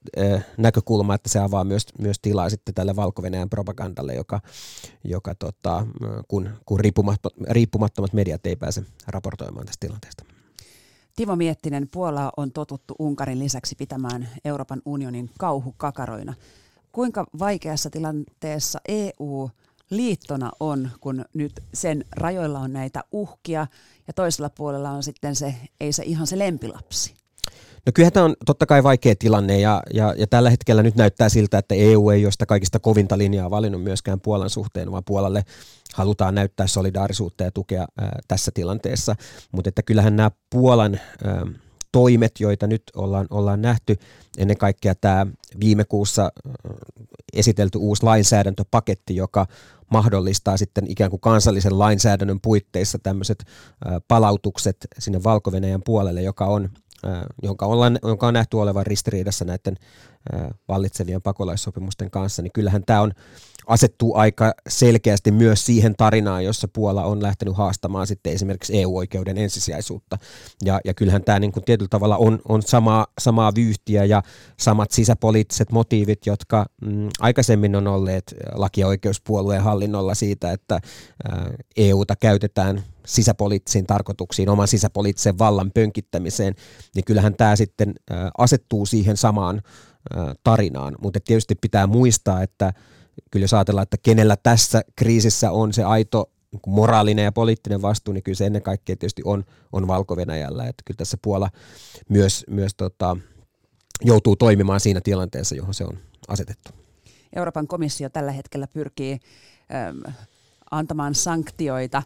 näkökulma, 0.58 1.16
että 1.16 1.30
se 1.30 1.40
avaa 1.40 1.64
myös, 1.64 1.86
myös 2.00 2.20
tilaa 2.20 2.50
sitten 2.50 2.74
tälle 2.74 2.96
valko 2.96 3.22
propagandalle, 3.50 4.16
joka, 4.16 4.42
joka 5.04 5.36
tota, 5.36 5.88
kun, 6.28 6.50
kun 6.66 6.80
riippumattomat 7.50 8.14
mediat 8.14 8.46
ei 8.46 8.56
pääse 8.56 8.84
raportoimaan 9.08 9.66
tästä 9.66 9.88
tilanteesta. 9.88 10.24
Timo 11.16 11.36
Miettinen, 11.36 11.88
Puola 11.88 12.32
on 12.38 12.52
totuttu 12.52 12.96
Unkarin 13.00 13.40
lisäksi 13.40 13.76
pitämään 13.76 14.30
Euroopan 14.46 14.82
unionin 14.86 15.30
kauhukakaroina. 15.40 16.34
Kuinka 16.94 17.26
vaikeassa 17.40 17.90
tilanteessa 17.90 18.80
EU 18.88 19.50
liittona 19.90 20.52
on, 20.60 20.90
kun 21.00 21.26
nyt 21.34 21.52
sen 21.74 22.06
rajoilla 22.12 22.60
on 22.60 22.74
näitä 22.74 23.04
uhkia 23.12 23.68
ja 24.08 24.14
toisella 24.14 24.50
puolella 24.50 24.90
on 24.90 25.04
sitten 25.04 25.36
se, 25.36 25.56
ei 25.80 25.94
se 25.94 26.04
ihan 26.04 26.28
se 26.28 26.40
lempilapsi? 26.40 27.14
No 27.86 27.92
kyllähän 27.94 28.14
tämä 28.14 28.26
on 28.26 28.36
totta 28.46 28.66
kai 28.66 28.84
vaikea 28.84 29.16
tilanne 29.20 29.60
ja, 29.60 29.84
ja, 29.94 30.14
ja 30.18 30.28
tällä 30.28 30.50
hetkellä 30.50 30.84
nyt 30.84 30.96
näyttää 30.96 31.30
siltä, 31.30 31.58
että 31.58 31.76
EU 31.76 32.10
ei 32.10 32.26
ole 32.26 32.32
sitä 32.32 32.46
kaikista 32.46 32.80
kovinta 32.80 33.18
linjaa 33.18 33.50
valinnut 33.50 33.84
myöskään 33.84 34.22
Puolan 34.22 34.50
suhteen, 34.50 34.92
vaan 34.92 35.04
Puolalle 35.06 35.44
halutaan 35.94 36.36
näyttää 36.36 36.68
solidaarisuutta 36.68 37.44
ja 37.44 37.52
tukea 37.52 37.88
ää, 37.98 38.20
tässä 38.28 38.52
tilanteessa. 38.54 39.16
Mutta 39.52 39.70
että 39.70 39.84
kyllähän 39.84 40.16
nämä 40.16 40.32
Puolan 40.50 41.00
ää, 41.26 41.46
toimet, 41.92 42.32
joita 42.40 42.68
nyt 42.68 42.84
ollaan, 42.96 43.28
ollaan 43.30 43.62
nähty, 43.62 43.96
ennen 44.38 44.58
kaikkea 44.58 44.96
tämä 44.96 45.28
viime 45.60 45.84
kuussa 45.86 46.32
esitelty 47.34 47.78
uusi 47.78 48.04
lainsäädäntöpaketti, 48.04 49.16
joka 49.16 49.48
mahdollistaa 49.92 50.58
sitten 50.58 50.86
ikään 50.88 51.10
kuin 51.10 51.20
kansallisen 51.20 51.80
lainsäädännön 51.80 52.40
puitteissa 52.42 53.00
tämmöiset 53.00 53.44
palautukset 54.08 54.88
sinne 55.00 55.24
valko 55.24 55.52
puolelle, 55.86 56.22
joka 56.22 56.46
on 56.46 56.70
jonka, 57.44 57.66
ollaan, 57.66 58.00
jonka 58.04 58.28
on 58.28 58.34
nähty 58.34 58.58
olevan 58.58 58.86
ristiriidassa 58.86 59.46
näiden 59.46 59.76
vallitsevien 60.68 61.22
pakolaissopimusten 61.22 62.12
kanssa, 62.12 62.42
niin 62.42 62.52
kyllähän 62.52 62.84
tämä 62.86 63.02
on 63.02 63.12
asettuu 63.68 64.16
aika 64.16 64.54
selkeästi 64.70 65.32
myös 65.32 65.66
siihen 65.66 65.96
tarinaan, 65.96 66.46
jossa 66.46 66.68
Puola 66.68 67.04
on 67.04 67.24
lähtenyt 67.24 67.58
haastamaan 67.58 68.08
sitten 68.08 68.34
esimerkiksi 68.34 68.82
EU-oikeuden 68.82 69.38
ensisijaisuutta. 69.38 70.18
Ja, 70.64 70.80
ja 70.86 70.94
kyllähän 70.94 71.24
tämä 71.24 71.40
niin 71.40 71.52
kuin 71.52 71.64
tietyllä 71.64 71.90
tavalla 71.90 72.18
on, 72.18 72.40
on 72.50 72.62
samaa, 72.62 73.08
samaa 73.22 73.52
vyyhtiä 73.56 74.06
ja 74.06 74.24
samat 74.60 74.92
sisäpoliittiset 74.92 75.72
motiivit, 75.72 76.26
jotka 76.26 76.66
mm, 76.82 77.10
aikaisemmin 77.20 77.76
on 77.76 77.88
olleet 77.88 78.36
laki- 78.54 78.82
ja 78.82 78.88
oikeuspuolueen 78.88 79.64
hallinnolla 79.64 80.16
siitä, 80.16 80.52
että 80.52 80.80
ää, 81.32 81.52
EUta 81.78 82.16
käytetään 82.16 82.84
sisäpoliittisiin 83.06 83.86
tarkoituksiin, 83.86 84.50
oman 84.50 84.68
sisäpoliittisen 84.68 85.40
vallan 85.40 85.72
pönkittämiseen, 85.72 86.56
niin 86.96 87.06
kyllähän 87.06 87.36
tämä 87.36 87.56
sitten 87.56 87.94
ää, 88.10 88.32
asettuu 88.38 88.86
siihen 88.86 89.18
samaan 89.18 89.62
ää, 90.16 90.34
tarinaan. 90.44 90.96
Mutta 91.02 91.20
tietysti 91.20 91.56
pitää 91.56 91.88
muistaa, 91.88 92.44
että 92.44 92.74
kyllä 93.32 93.44
jos 93.44 93.54
ajatellaan, 93.54 93.84
että 93.84 93.98
kenellä 94.04 94.38
tässä 94.38 94.82
kriisissä 94.96 95.52
on 95.52 95.74
se 95.74 95.84
aito 95.84 96.30
niin 96.52 96.76
moraalinen 96.76 97.26
ja 97.26 97.32
poliittinen 97.32 97.82
vastuu, 97.82 98.14
niin 98.14 98.24
kyllä 98.24 98.36
se 98.36 98.46
ennen 98.46 98.62
kaikkea 98.62 98.96
tietysti 98.96 99.22
on, 99.26 99.44
on 99.72 99.88
Valko-Venäjällä. 99.88 100.68
Että 100.68 100.84
kyllä 100.86 100.98
tässä 100.98 101.18
Puola 101.22 101.50
myös, 102.10 102.46
myös 102.50 102.76
tota, 102.76 103.18
joutuu 104.02 104.36
toimimaan 104.36 104.80
siinä 104.80 105.02
tilanteessa, 105.02 105.56
johon 105.56 105.74
se 105.74 105.84
on 105.84 105.98
asetettu. 106.28 106.72
Euroopan 107.36 107.68
komissio 107.68 108.10
tällä 108.10 108.32
hetkellä 108.32 108.68
pyrkii 108.68 109.20
äm, 109.90 110.14
antamaan 110.72 111.16
sanktioita 111.16 112.04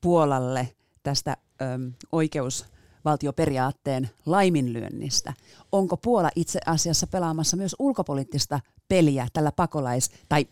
Puolalle 0.00 0.68
tästä 1.02 1.36
äm, 1.62 1.92
oikeusvaltioperiaatteen 3.04 4.10
laiminlyönnistä. 4.26 5.32
Onko 5.72 5.96
Puola 5.96 6.30
itse 6.36 6.60
asiassa 6.66 7.06
pelaamassa 7.06 7.56
myös 7.56 7.76
ulkopoliittista 7.78 8.60
peliä 8.88 9.28
tällä 9.32 9.52
pakolais- 9.52 10.10
tai 10.28 10.46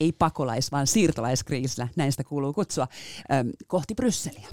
ei 0.00 0.12
pakolais, 0.12 0.72
vaan 0.72 0.86
siirtolaiskriisillä, 0.86 1.88
näin 1.96 2.12
sitä 2.12 2.24
kuuluu 2.24 2.52
kutsua, 2.52 2.88
ähm, 3.32 3.48
kohti 3.66 3.94
Brysseliä? 3.94 4.48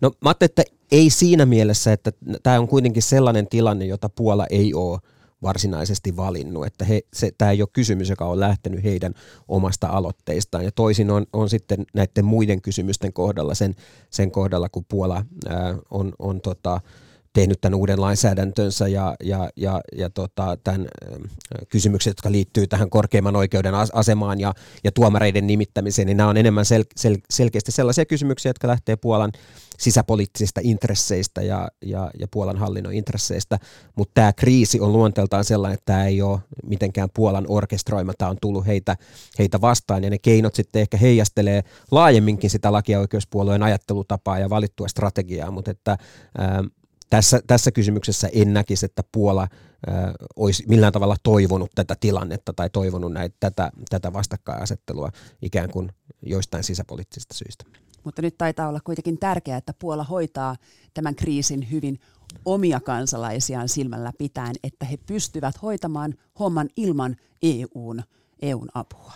No 0.00 0.12
mä 0.24 0.34
että 0.40 0.62
ei 0.92 1.10
siinä 1.10 1.46
mielessä, 1.46 1.92
että 1.92 2.12
tämä 2.42 2.60
on 2.60 2.68
kuitenkin 2.68 3.02
sellainen 3.02 3.46
tilanne, 3.46 3.84
jota 3.84 4.08
Puola 4.08 4.46
ei 4.50 4.74
ole 4.74 5.00
varsinaisesti 5.42 6.16
valinnut, 6.16 6.66
että 6.66 6.84
he, 6.84 7.00
se, 7.12 7.30
tämä 7.38 7.50
ei 7.50 7.62
ole 7.62 7.68
kysymys, 7.72 8.08
joka 8.08 8.24
on 8.24 8.40
lähtenyt 8.40 8.84
heidän 8.84 9.14
omasta 9.48 9.88
aloitteistaan. 9.88 10.64
Ja 10.64 10.72
toisin 10.72 11.10
on, 11.10 11.26
on 11.32 11.50
sitten 11.50 11.86
näiden 11.94 12.24
muiden 12.24 12.62
kysymysten 12.62 13.12
kohdalla, 13.12 13.54
sen, 13.54 13.74
sen 14.10 14.30
kohdalla, 14.30 14.68
kun 14.68 14.84
Puola 14.88 15.24
ää, 15.48 15.76
on, 15.90 16.12
on 16.18 16.40
tota, 16.40 16.80
tehnyt 17.32 17.60
tämän 17.60 17.78
uuden 17.78 18.00
lainsäädäntönsä 18.00 18.88
ja, 18.88 19.16
ja, 19.24 19.50
ja, 19.56 19.80
ja 19.96 20.10
tota, 20.10 20.58
tämän 20.64 20.88
kysymykset, 21.68 22.10
jotka 22.10 22.32
liittyy 22.32 22.66
tähän 22.66 22.90
korkeimman 22.90 23.36
oikeuden 23.36 23.74
asemaan 23.92 24.40
ja, 24.40 24.54
ja 24.84 24.92
tuomareiden 24.92 25.46
nimittämiseen, 25.46 26.06
niin 26.06 26.16
nämä 26.16 26.28
on 26.28 26.36
enemmän 26.36 26.64
sel, 26.64 26.84
sel, 26.96 27.16
selkeästi 27.30 27.72
sellaisia 27.72 28.04
kysymyksiä, 28.04 28.50
jotka 28.50 28.68
lähtee 28.68 28.96
Puolan 28.96 29.32
sisäpoliittisista 29.78 30.60
intresseistä 30.64 31.42
ja, 31.42 31.68
ja, 31.84 32.10
ja 32.18 32.28
Puolan 32.28 32.56
hallinnon 32.56 32.92
intresseistä, 32.92 33.58
mutta 33.96 34.14
tämä 34.14 34.32
kriisi 34.32 34.80
on 34.80 34.92
luonteeltaan 34.92 35.44
sellainen, 35.44 35.74
että 35.74 35.92
tämä 35.92 36.06
ei 36.06 36.22
ole 36.22 36.40
mitenkään 36.64 37.08
Puolan 37.14 37.44
orkestroima, 37.48 38.12
tämä 38.18 38.30
on 38.30 38.36
tullut 38.40 38.66
heitä, 38.66 38.96
heitä 39.38 39.60
vastaan. 39.60 40.04
Ja 40.04 40.10
ne 40.10 40.18
keinot 40.18 40.54
sitten 40.54 40.82
ehkä 40.82 40.96
heijastelee 40.96 41.64
laajemminkin 41.90 42.50
sitä 42.50 42.72
lakia-oikeuspuolueen 42.72 43.62
ajattelutapaa 43.62 44.38
ja 44.38 44.50
valittua 44.50 44.88
strategiaa, 44.88 45.50
mutta 45.50 45.70
että 45.70 45.98
ää, 46.38 46.64
tässä, 47.10 47.40
tässä 47.46 47.70
kysymyksessä 47.70 48.28
en 48.32 48.54
näkisi, 48.54 48.86
että 48.86 49.02
Puola 49.12 49.48
ö, 49.88 49.92
olisi 50.36 50.64
millään 50.68 50.92
tavalla 50.92 51.16
toivonut 51.22 51.70
tätä 51.74 51.96
tilannetta 52.00 52.52
tai 52.52 52.70
toivonut 52.70 53.12
näitä, 53.12 53.36
tätä, 53.40 53.70
tätä 53.90 54.12
vastakkainasettelua 54.12 55.10
ikään 55.42 55.70
kuin 55.70 55.92
joistain 56.22 56.64
sisäpoliittisista 56.64 57.34
syistä. 57.34 57.64
Mutta 58.04 58.22
nyt 58.22 58.38
taitaa 58.38 58.68
olla 58.68 58.80
kuitenkin 58.84 59.18
tärkeää, 59.18 59.58
että 59.58 59.74
Puola 59.78 60.04
hoitaa 60.04 60.56
tämän 60.94 61.14
kriisin 61.14 61.70
hyvin 61.70 62.00
omia 62.44 62.80
kansalaisiaan 62.80 63.68
silmällä 63.68 64.12
pitäen, 64.18 64.54
että 64.64 64.86
he 64.86 64.96
pystyvät 64.96 65.62
hoitamaan 65.62 66.14
homman 66.38 66.68
ilman 66.76 67.16
EUn, 67.42 68.02
EUn 68.42 68.68
apua. 68.74 69.12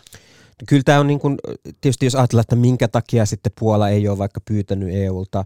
Kyllä 0.68 0.82
tämä 0.84 1.00
on 1.00 1.06
niin 1.06 1.20
kuin, 1.20 1.38
tietysti 1.80 2.06
jos 2.06 2.14
ajatellaan, 2.14 2.42
että 2.42 2.56
minkä 2.56 2.88
takia 2.88 3.26
sitten 3.26 3.52
Puola 3.60 3.88
ei 3.88 4.08
ole 4.08 4.18
vaikka 4.18 4.40
pyytänyt 4.40 4.94
EUlta 4.94 5.44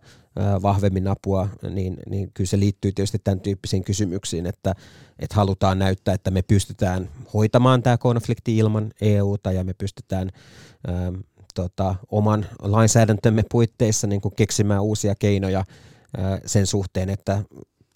vahvemmin 0.63 1.09
apua, 1.09 1.49
niin, 1.71 1.97
niin 2.11 2.31
kyllä 2.35 2.49
se 2.49 2.59
liittyy 2.59 2.93
tietysti 2.93 3.19
tämän 3.25 3.41
tyyppisiin 3.41 3.85
kysymyksiin, 3.85 4.47
että, 4.47 4.75
että 5.19 5.37
halutaan 5.37 5.79
näyttää, 5.79 6.15
että 6.15 6.31
me 6.31 6.43
pystytään 6.43 7.09
hoitamaan 7.35 7.83
tämä 7.83 7.99
konflikti 7.99 8.57
ilman 8.57 8.91
EUta 9.01 9.53
ja 9.53 9.65
me 9.65 9.75
pystytään 9.75 10.31
ää, 10.87 11.13
tota, 11.55 11.95
oman 12.11 12.47
lainsäädäntömme 12.63 13.43
puitteissa 13.51 14.07
niin 14.07 14.21
kuin 14.21 14.35
keksimään 14.37 14.83
uusia 14.83 15.15
keinoja 15.15 15.65
sen 16.47 16.67
suhteen, 16.67 17.11
että 17.11 17.43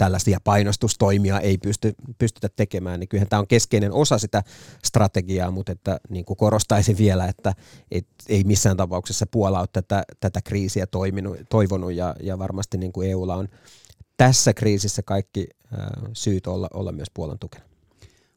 tällaisia 0.02 0.38
painostustoimia 0.44 1.40
ei 1.40 1.58
pysty, 1.58 1.94
pystytä 2.18 2.48
tekemään, 2.56 3.00
niin 3.00 3.08
kyllähän 3.08 3.28
tämä 3.28 3.40
on 3.40 3.46
keskeinen 3.46 3.92
osa 3.92 4.18
sitä 4.18 4.42
strategiaa, 4.84 5.50
mutta 5.50 5.72
että 5.72 6.00
niin 6.08 6.24
kuin 6.24 6.36
korostaisin 6.36 6.98
vielä, 6.98 7.26
että 7.26 7.54
et, 7.90 8.06
ei 8.28 8.44
missään 8.44 8.76
tapauksessa 8.76 9.26
Puola 9.26 9.60
ole 9.60 9.68
tätä, 9.72 10.02
tätä 10.20 10.40
kriisiä 10.44 10.86
toiminut, 10.86 11.36
toivonut 11.50 11.92
ja, 11.92 12.14
ja 12.22 12.38
varmasti 12.38 12.78
niin 12.78 12.92
kuin 12.92 13.10
EUlla 13.10 13.34
on 13.34 13.48
tässä 14.16 14.54
kriisissä 14.54 15.02
kaikki 15.02 15.46
äh, 15.72 15.86
syyt 16.12 16.46
olla, 16.46 16.68
olla 16.74 16.92
myös 16.92 17.08
Puolan 17.14 17.38
tukena. 17.38 17.64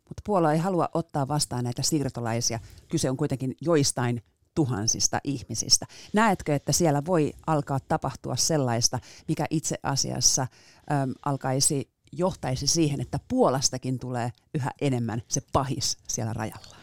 Mutta 0.10 0.22
Puola 0.25 0.53
ei 0.53 0.60
halua 0.60 0.89
ottaa 0.93 1.27
vastaan 1.27 1.63
näitä 1.63 1.81
siirtolaisia. 1.81 2.60
Kyse 2.88 3.10
on 3.10 3.17
kuitenkin 3.17 3.55
joistain 3.62 4.22
tuhansista 4.55 5.19
ihmisistä. 5.24 5.86
Näetkö, 6.13 6.55
että 6.55 6.72
siellä 6.72 7.05
voi 7.05 7.34
alkaa 7.48 7.79
tapahtua 7.79 8.36
sellaista, 8.36 9.00
mikä 9.27 9.45
itse 9.50 9.75
asiassa 9.84 10.48
äm, 10.92 11.13
alkaisi 11.25 11.89
johtaisi 12.12 12.68
siihen, 12.68 13.01
että 13.01 13.20
Puolastakin 13.27 14.00
tulee 14.00 14.32
yhä 14.54 14.72
enemmän 14.82 15.22
se 15.27 15.42
pahis 15.54 15.98
siellä 16.08 16.34
rajalla? 16.34 16.75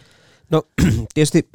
No 0.51 0.63
tietysti 1.15 1.49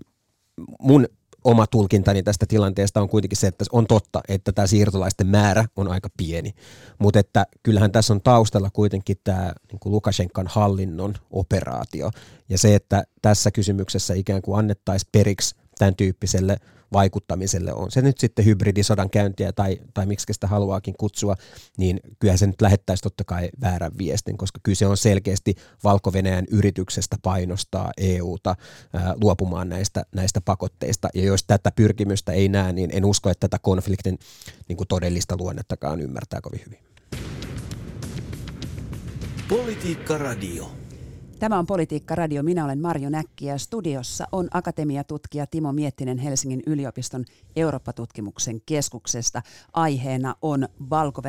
mun 0.79 1.07
oma 1.43 1.67
tulkintani 1.67 2.23
tästä 2.23 2.45
tilanteesta 2.45 3.01
on 3.01 3.09
kuitenkin 3.09 3.37
se, 3.37 3.47
että 3.47 3.65
on 3.71 3.87
totta, 3.87 4.21
että 4.27 4.51
tämä 4.51 4.67
siirtolaisten 4.67 5.27
määrä 5.27 5.65
on 5.75 5.87
aika 5.87 6.09
pieni, 6.17 6.53
mutta 6.99 7.19
että 7.19 7.45
kyllähän 7.63 7.91
tässä 7.91 8.13
on 8.13 8.21
taustalla 8.21 8.69
kuitenkin 8.69 9.17
tämä 9.23 9.53
niin 9.71 9.79
kuin 9.79 9.93
Lukashenkan 9.93 10.47
hallinnon 10.47 11.13
operaatio 11.31 12.11
ja 12.49 12.57
se, 12.57 12.75
että 12.75 13.03
tässä 13.21 13.51
kysymyksessä 13.51 14.13
ikään 14.13 14.41
kuin 14.41 14.59
annettaisiin 14.59 15.09
periksi 15.11 15.55
tämän 15.77 15.95
tyyppiselle 15.95 16.57
vaikuttamiselle 16.93 17.73
on 17.73 17.91
se 17.91 18.01
nyt 18.01 18.17
sitten 18.17 18.45
hybridisodan 18.45 19.09
käyntiä 19.09 19.53
tai, 19.53 19.79
tai 19.93 20.05
miksi 20.05 20.33
sitä 20.33 20.47
haluaakin 20.47 20.95
kutsua, 20.99 21.35
niin 21.77 21.99
kyllä 22.19 22.37
se 22.37 22.47
nyt 22.47 22.61
lähettäisi 22.61 23.03
totta 23.03 23.23
kai 23.23 23.49
väärän 23.61 23.91
viestin, 23.97 24.37
koska 24.37 24.59
kyse 24.63 24.87
on 24.87 24.97
selkeästi 24.97 25.55
valko 25.83 26.11
yrityksestä 26.51 27.17
painostaa 27.21 27.91
EUta 27.97 28.55
ää, 28.93 29.15
luopumaan 29.21 29.69
näistä, 29.69 30.03
näistä 30.15 30.41
pakotteista. 30.41 31.09
Ja 31.13 31.23
jos 31.23 31.43
tätä 31.43 31.71
pyrkimystä 31.75 32.31
ei 32.31 32.49
näe, 32.49 32.73
niin 32.73 32.89
en 32.93 33.05
usko, 33.05 33.29
että 33.29 33.47
tätä 33.47 33.59
konfliktin 33.61 34.19
niin 34.67 34.77
kuin 34.77 34.87
todellista 34.87 35.37
luonnettakaan 35.37 36.01
ymmärtää 36.01 36.41
kovin 36.41 36.61
hyvin. 36.65 36.79
Politiikka 39.49 40.17
Radio. 40.17 40.86
Tämä 41.39 41.59
on 41.59 41.65
Politiikka 41.65 42.15
Radio. 42.15 42.43
Minä 42.43 42.65
olen 42.65 42.81
Marjo 42.81 43.09
Näkki 43.09 43.45
ja 43.45 43.57
studiossa 43.57 44.27
on 44.31 44.47
akatemiatutkija 44.53 45.47
Timo 45.47 45.73
Miettinen 45.73 46.17
Helsingin 46.17 46.63
yliopiston 46.67 47.25
Eurooppa-tutkimuksen 47.55 48.61
keskuksesta. 48.65 49.41
Aiheena 49.73 50.35
on 50.41 50.67
valko 50.89 51.21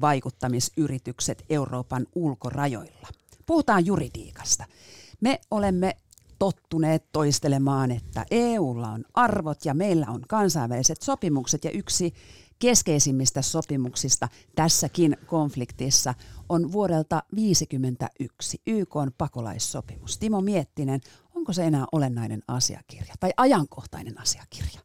vaikuttamisyritykset 0.00 1.44
Euroopan 1.50 2.06
ulkorajoilla. 2.14 3.08
Puhutaan 3.46 3.86
juridiikasta. 3.86 4.64
Me 5.20 5.40
olemme 5.50 5.96
tottuneet 6.38 7.04
toistelemaan, 7.12 7.90
että 7.90 8.26
EUlla 8.30 8.88
on 8.88 9.04
arvot 9.14 9.64
ja 9.64 9.74
meillä 9.74 10.06
on 10.08 10.20
kansainväliset 10.28 11.02
sopimukset 11.02 11.64
ja 11.64 11.70
yksi 11.70 12.14
keskeisimmistä 12.58 13.42
sopimuksista 13.42 14.28
tässäkin 14.54 15.16
konfliktissa 15.26 16.14
on 16.48 16.72
vuodelta 16.72 17.22
1951 17.30 18.60
YK 18.66 18.96
on 18.96 19.10
pakolaissopimus. 19.18 20.18
Timo 20.18 20.40
Miettinen, 20.40 21.00
onko 21.34 21.52
se 21.52 21.64
enää 21.64 21.84
olennainen 21.92 22.42
asiakirja 22.48 23.14
tai 23.20 23.30
ajankohtainen 23.36 24.20
asiakirja? 24.20 24.80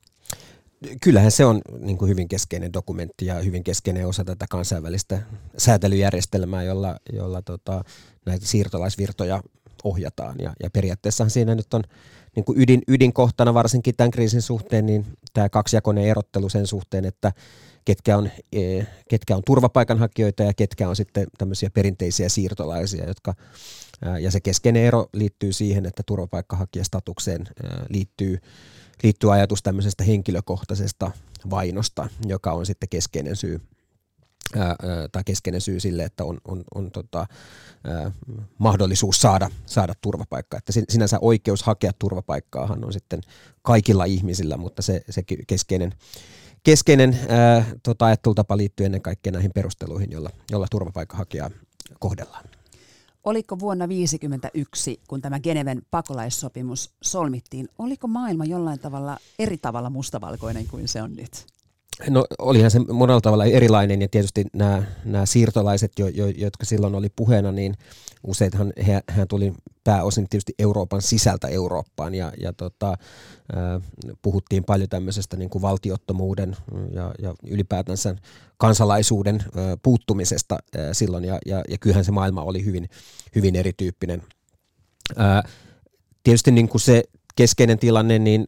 Kyllähän 1.02 1.32
se 1.32 1.46
on 1.46 1.62
niin 1.80 1.98
kuin 1.98 2.10
hyvin 2.10 2.28
keskeinen 2.28 2.74
dokumentti 2.74 3.26
ja 3.26 3.36
hyvin 3.36 3.64
keskeinen 3.64 4.08
osa 4.08 4.24
tätä 4.24 4.46
kansainvälistä 4.50 5.22
säätelyjärjestelmää, 5.58 6.64
jolla, 6.64 6.98
jolla 7.14 7.42
tota, 7.42 7.84
näitä 8.26 8.46
siirtolaisvirtoja 8.46 9.42
ohjataan. 9.84 10.36
Ja, 10.40 10.54
ja 10.64 10.70
periaatteessahan 10.70 11.30
siinä 11.30 11.56
nyt 11.56 11.74
on 11.74 11.84
niin 12.36 12.46
kuin 12.46 12.62
ydin, 12.62 12.82
ydinkohtana 12.88 13.54
varsinkin 13.54 13.96
tämän 13.96 14.12
kriisin 14.12 14.42
suhteen, 14.42 14.86
niin 14.86 15.06
tämä 15.34 15.50
kaksijakoinen 15.50 16.04
erottelu 16.04 16.50
sen 16.50 16.68
suhteen, 16.68 17.06
että 17.06 17.32
ketkä 17.86 18.18
on, 18.18 18.30
e, 18.52 18.84
ketkä 19.10 19.36
on 19.36 19.42
turvapaikanhakijoita 19.46 20.44
ja 20.44 20.54
ketkä 20.54 20.90
on 20.90 20.96
sitten 20.96 21.28
tämmöisiä 21.38 21.70
perinteisiä 21.70 22.30
siirtolaisia, 22.30 23.06
jotka 23.06 23.34
ja 24.20 24.32
se 24.32 24.40
keskeinen 24.40 24.84
ero 24.84 25.08
liittyy 25.14 25.54
siihen, 25.54 25.86
että 25.86 26.04
turvapaikkahakijastatukseen 26.06 27.48
liittyy, 27.90 28.40
liittyy 29.04 29.34
ajatus 29.34 29.64
tämmöisestä 29.64 30.04
henkilökohtaisesta 30.04 31.12
vainosta, 31.50 32.10
joka 32.26 32.52
on 32.52 32.66
sitten 32.66 32.90
keskeinen 32.90 33.36
syy 33.36 33.62
ää, 34.56 34.76
tai 35.12 35.24
keskeinen 35.24 35.62
syy 35.62 35.80
sille, 35.80 36.04
että 36.04 36.24
on, 36.24 36.38
on, 36.48 36.64
on 36.76 36.92
tota, 36.92 37.26
ää, 37.84 38.12
mahdollisuus 38.58 39.22
saada, 39.22 39.50
saada 39.66 39.94
turvapaikkaa. 40.02 40.58
Että 40.58 40.74
sinänsä 40.90 41.18
oikeus 41.22 41.64
hakea 41.64 41.92
turvapaikkaahan 42.00 42.86
on 42.86 42.94
sitten 42.94 43.22
kaikilla 43.62 44.06
ihmisillä, 44.06 44.58
mutta 44.58 44.82
se, 44.82 45.02
se 45.10 45.24
keskeinen, 45.48 45.94
keskeinen 46.64 47.20
ää, 47.30 47.66
tota, 47.84 48.06
ajattelutapa 48.06 48.58
liittyy 48.58 48.86
ennen 48.86 49.02
kaikkea 49.02 49.32
näihin 49.32 49.52
perusteluihin, 49.56 50.12
jolla, 50.12 50.30
jolla 50.52 50.68
turvapaikkahakijaa 50.72 51.50
kohdellaan. 52.00 52.46
Oliko 53.24 53.60
vuonna 53.60 53.86
1951, 53.86 55.02
kun 55.08 55.22
tämä 55.22 55.40
Geneven 55.40 55.82
pakolaissopimus 55.92 56.90
solmittiin, 57.02 57.70
oliko 57.78 58.08
maailma 58.08 58.46
jollain 58.46 58.80
tavalla 58.80 59.18
eri 59.40 59.58
tavalla 59.58 59.90
mustavalkoinen 59.90 60.68
kuin 60.68 60.88
se 60.88 61.02
on 61.02 61.16
nyt? 61.16 61.46
No 62.10 62.26
olihan 62.40 62.72
se 62.72 62.80
monella 62.80 63.22
tavalla 63.22 63.46
erilainen 63.46 64.02
ja 64.02 64.08
tietysti 64.08 64.46
nämä, 64.54 64.84
nämä 65.06 65.26
siirtolaiset, 65.26 65.92
jo, 66.00 66.08
jo, 66.08 66.28
jotka 66.28 66.66
silloin 66.66 66.96
oli 66.96 67.10
puheena, 67.16 67.52
niin 67.52 67.74
useinhan 68.24 68.74
he, 68.88 69.02
hän 69.10 69.28
tuli 69.28 69.54
pääosin 69.84 70.30
tietysti 70.30 70.54
Euroopan 70.60 71.02
sisältä 71.02 71.48
Eurooppaan 71.48 72.16
ja, 72.16 72.32
ja 72.38 72.54
tota, 72.54 72.98
puhuttiin 74.22 74.64
paljon 74.64 74.90
tämmöisestä 74.90 75.38
niin 75.38 75.50
kuin 75.50 75.62
valtiottomuuden 75.62 76.56
ja, 76.94 77.14
ja 77.22 77.36
ylipäätänsä 77.48 78.16
kansalaisuuden 78.58 79.44
puuttumisesta 79.84 80.58
silloin 80.92 81.26
ja, 81.26 81.40
ja, 81.46 81.64
ja 81.70 81.78
kyllähän 81.78 82.06
se 82.06 82.12
maailma 82.12 82.44
oli 82.44 82.66
hyvin, 82.66 82.90
hyvin 83.36 83.56
erityyppinen. 83.56 84.24
Tietysti 86.24 86.52
niin 86.52 86.70
kuin 86.70 86.82
se 86.82 87.04
keskeinen 87.36 87.80
tilanne, 87.80 88.20
niin, 88.20 88.48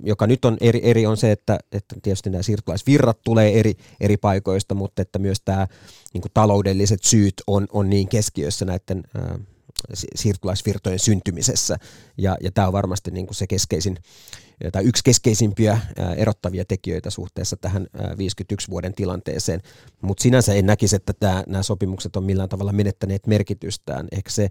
joka 0.00 0.26
nyt 0.26 0.44
on 0.44 0.56
eri, 0.60 0.80
eri 0.82 1.06
on 1.06 1.16
se, 1.16 1.32
että, 1.32 1.58
että 1.72 1.96
tietysti 2.02 2.30
nämä 2.30 2.42
siirtolaisvirrat 2.42 3.18
tulee 3.24 3.60
eri, 3.60 3.74
eri 4.00 4.16
paikoista, 4.16 4.74
mutta 4.74 5.02
että 5.02 5.18
myös 5.18 5.40
tämä 5.44 5.66
niin 6.14 6.22
kuin 6.22 6.32
taloudelliset 6.34 7.02
syyt 7.02 7.34
on, 7.46 7.66
on 7.72 7.90
niin 7.90 8.08
keskiössä 8.08 8.64
näiden 8.64 9.02
siirtolaisvirtojen 10.14 10.98
syntymisessä. 10.98 11.76
Ja, 12.18 12.36
ja 12.40 12.50
tämä 12.50 12.66
on 12.66 12.72
varmasti 12.72 13.10
niin 13.10 13.26
kuin 13.26 13.36
se 13.36 13.46
keskeisin, 13.46 13.96
tai 14.72 14.84
yksi 14.84 15.04
keskeisimpiä 15.04 15.80
erottavia 16.16 16.64
tekijöitä 16.64 17.10
suhteessa 17.10 17.56
tähän 17.56 17.86
51 18.18 18.70
vuoden 18.70 18.94
tilanteeseen. 18.94 19.60
Mutta 20.02 20.22
sinänsä 20.22 20.54
en 20.54 20.66
näkisi, 20.66 20.96
että 20.96 21.12
tämä, 21.20 21.44
nämä 21.46 21.62
sopimukset 21.62 22.16
on 22.16 22.24
millään 22.24 22.48
tavalla 22.48 22.72
menettäneet 22.72 23.26
merkitystään. 23.26 24.08
Ehkä 24.12 24.30
se 24.30 24.48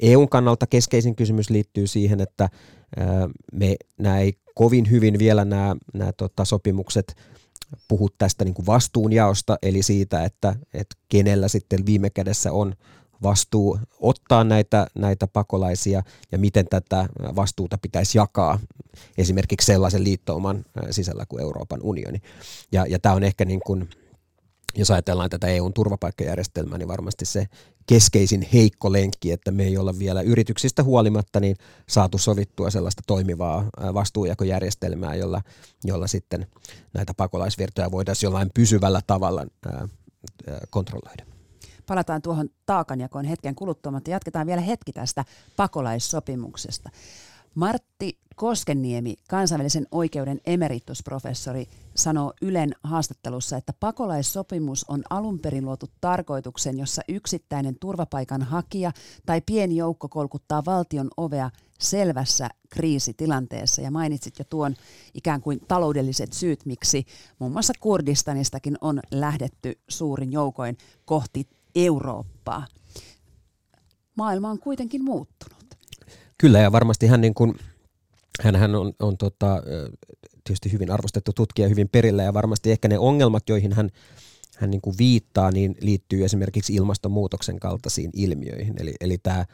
EUn 0.00 0.28
kannalta 0.28 0.66
keskeisin 0.66 1.16
kysymys 1.16 1.50
liittyy 1.50 1.86
siihen, 1.86 2.20
että 2.20 2.48
me 3.52 3.76
ei 4.20 4.32
kovin 4.54 4.90
hyvin 4.90 5.18
vielä 5.18 5.44
nämä, 5.44 5.76
nämä 5.94 6.12
tota, 6.12 6.44
sopimukset 6.44 7.16
puhu 7.88 8.08
tästä 8.18 8.44
niin 8.44 8.54
kuin 8.54 8.66
vastuunjaosta, 8.66 9.58
eli 9.62 9.82
siitä, 9.82 10.24
että, 10.24 10.56
että 10.74 10.96
kenellä 11.08 11.48
sitten 11.48 11.86
viime 11.86 12.10
kädessä 12.10 12.52
on 12.52 12.74
vastuu 13.22 13.78
ottaa 14.00 14.44
näitä, 14.44 14.86
näitä 14.94 15.26
pakolaisia 15.26 16.02
ja 16.32 16.38
miten 16.38 16.66
tätä 16.70 17.08
vastuuta 17.36 17.78
pitäisi 17.78 18.18
jakaa 18.18 18.58
esimerkiksi 19.18 19.66
sellaisen 19.66 20.04
liittouman 20.04 20.64
sisällä 20.90 21.26
kuin 21.28 21.42
Euroopan 21.42 21.82
unioni. 21.82 22.22
Ja, 22.72 22.86
ja 22.86 22.98
tämä 22.98 23.14
on 23.14 23.24
ehkä 23.24 23.44
niin 23.44 23.60
kuin, 23.66 23.88
jos 24.74 24.90
ajatellaan 24.90 25.30
tätä 25.30 25.46
EUn 25.46 25.72
turvapaikkajärjestelmää, 25.72 26.78
niin 26.78 26.88
varmasti 26.88 27.24
se 27.24 27.46
keskeisin 27.86 28.48
heikko 28.52 28.92
lenkki, 28.92 29.32
että 29.32 29.50
me 29.50 29.64
ei 29.64 29.76
olla 29.76 29.98
vielä 29.98 30.22
yrityksistä 30.22 30.82
huolimatta 30.82 31.40
niin 31.40 31.56
saatu 31.88 32.18
sovittua 32.18 32.70
sellaista 32.70 33.02
toimivaa 33.06 33.70
vastuujakojärjestelmää, 33.94 35.14
jolla, 35.14 35.42
jolla 35.84 36.06
sitten 36.06 36.46
näitä 36.94 37.14
pakolaisvirtoja 37.14 37.90
voitaisiin 37.90 38.26
jollain 38.26 38.50
pysyvällä 38.54 39.00
tavalla 39.06 39.46
kontrolloida. 40.70 41.31
Palataan 41.92 42.22
tuohon 42.22 42.48
taakanjakoon 42.66 43.24
hetken 43.24 43.54
kuluttua, 43.54 43.92
mutta 43.92 44.10
jatketaan 44.10 44.46
vielä 44.46 44.60
hetki 44.60 44.92
tästä 44.92 45.24
pakolaissopimuksesta. 45.56 46.90
Martti 47.54 48.18
Koskeniemi, 48.36 49.16
kansainvälisen 49.28 49.86
oikeuden 49.90 50.40
emeritusprofessori, 50.46 51.66
sanoo 51.94 52.32
Ylen 52.42 52.74
haastattelussa, 52.82 53.56
että 53.56 53.72
pakolaissopimus 53.80 54.84
on 54.88 55.02
alun 55.10 55.38
perin 55.38 55.64
luotu 55.64 55.86
tarkoituksen, 56.00 56.78
jossa 56.78 57.02
yksittäinen 57.08 57.76
turvapaikan 57.80 58.42
hakija 58.42 58.92
tai 59.26 59.40
pieni 59.46 59.76
joukko 59.76 60.08
kolkuttaa 60.08 60.64
valtion 60.64 61.10
ovea 61.16 61.50
selvässä 61.80 62.48
kriisitilanteessa. 62.70 63.82
Ja 63.82 63.90
mainitsit 63.90 64.38
jo 64.38 64.44
tuon 64.44 64.74
ikään 65.14 65.40
kuin 65.40 65.60
taloudelliset 65.68 66.32
syyt, 66.32 66.66
miksi 66.66 67.06
muun 67.38 67.52
muassa 67.52 67.72
Kurdistanistakin 67.80 68.78
on 68.80 69.00
lähdetty 69.10 69.80
suurin 69.88 70.32
joukoin 70.32 70.78
kohti 71.04 71.48
Eurooppaa. 71.74 72.66
Maailma 74.16 74.50
on 74.50 74.58
kuitenkin 74.58 75.04
muuttunut. 75.04 75.64
Kyllä 76.38 76.58
ja 76.58 76.72
varmasti 76.72 77.06
hän, 77.06 77.20
niin 77.20 77.34
kuin, 77.34 77.54
hän, 78.42 78.56
hän 78.56 78.74
on, 78.74 78.92
on 79.00 79.16
tota, 79.16 79.62
tietysti 80.44 80.72
hyvin 80.72 80.90
arvostettu 80.90 81.32
tutkija 81.32 81.68
hyvin 81.68 81.88
perillä 81.88 82.22
ja 82.22 82.34
varmasti 82.34 82.72
ehkä 82.72 82.88
ne 82.88 82.98
ongelmat, 82.98 83.48
joihin 83.48 83.72
hän, 83.72 83.90
hän 84.56 84.70
niin 84.70 84.80
kuin 84.80 84.98
viittaa, 84.98 85.50
niin 85.50 85.74
liittyy 85.80 86.24
esimerkiksi 86.24 86.74
ilmastonmuutoksen 86.74 87.60
kaltaisiin 87.60 88.10
ilmiöihin. 88.14 88.74
Eli, 88.78 88.94
eli 89.00 89.18
tämä 89.18 89.44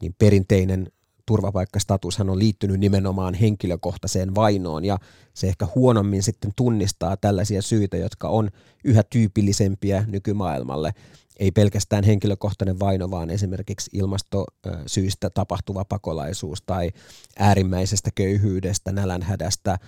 niin 0.00 0.14
perinteinen 0.18 0.92
turvapaikkastatushan 1.26 2.30
on 2.30 2.38
liittynyt 2.38 2.80
nimenomaan 2.80 3.34
henkilökohtaiseen 3.34 4.34
vainoon 4.34 4.84
ja 4.84 4.98
se 5.34 5.46
ehkä 5.46 5.66
huonommin 5.74 6.22
sitten 6.22 6.52
tunnistaa 6.56 7.16
tällaisia 7.16 7.62
syitä, 7.62 7.96
jotka 7.96 8.28
on 8.28 8.50
yhä 8.84 9.02
tyypillisempiä 9.02 10.04
nykymaailmalle 10.06 10.92
ei 11.38 11.50
pelkästään 11.50 12.04
henkilökohtainen 12.04 12.80
vaino, 12.80 13.10
vaan 13.10 13.30
esimerkiksi 13.30 13.90
ilmastosyistä 13.92 15.30
tapahtuva 15.30 15.84
pakolaisuus 15.84 16.62
tai 16.62 16.90
äärimmäisestä 17.38 18.10
köyhyydestä, 18.14 18.92
nälänhädästä, 18.92 19.78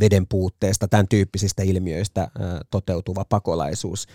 veden 0.00 0.26
puutteesta, 0.26 0.88
tämän 0.88 1.08
tyyppisistä 1.08 1.62
ilmiöistä 1.62 2.28
toteutuva 2.70 3.24
pakolaisuus. 3.24 4.06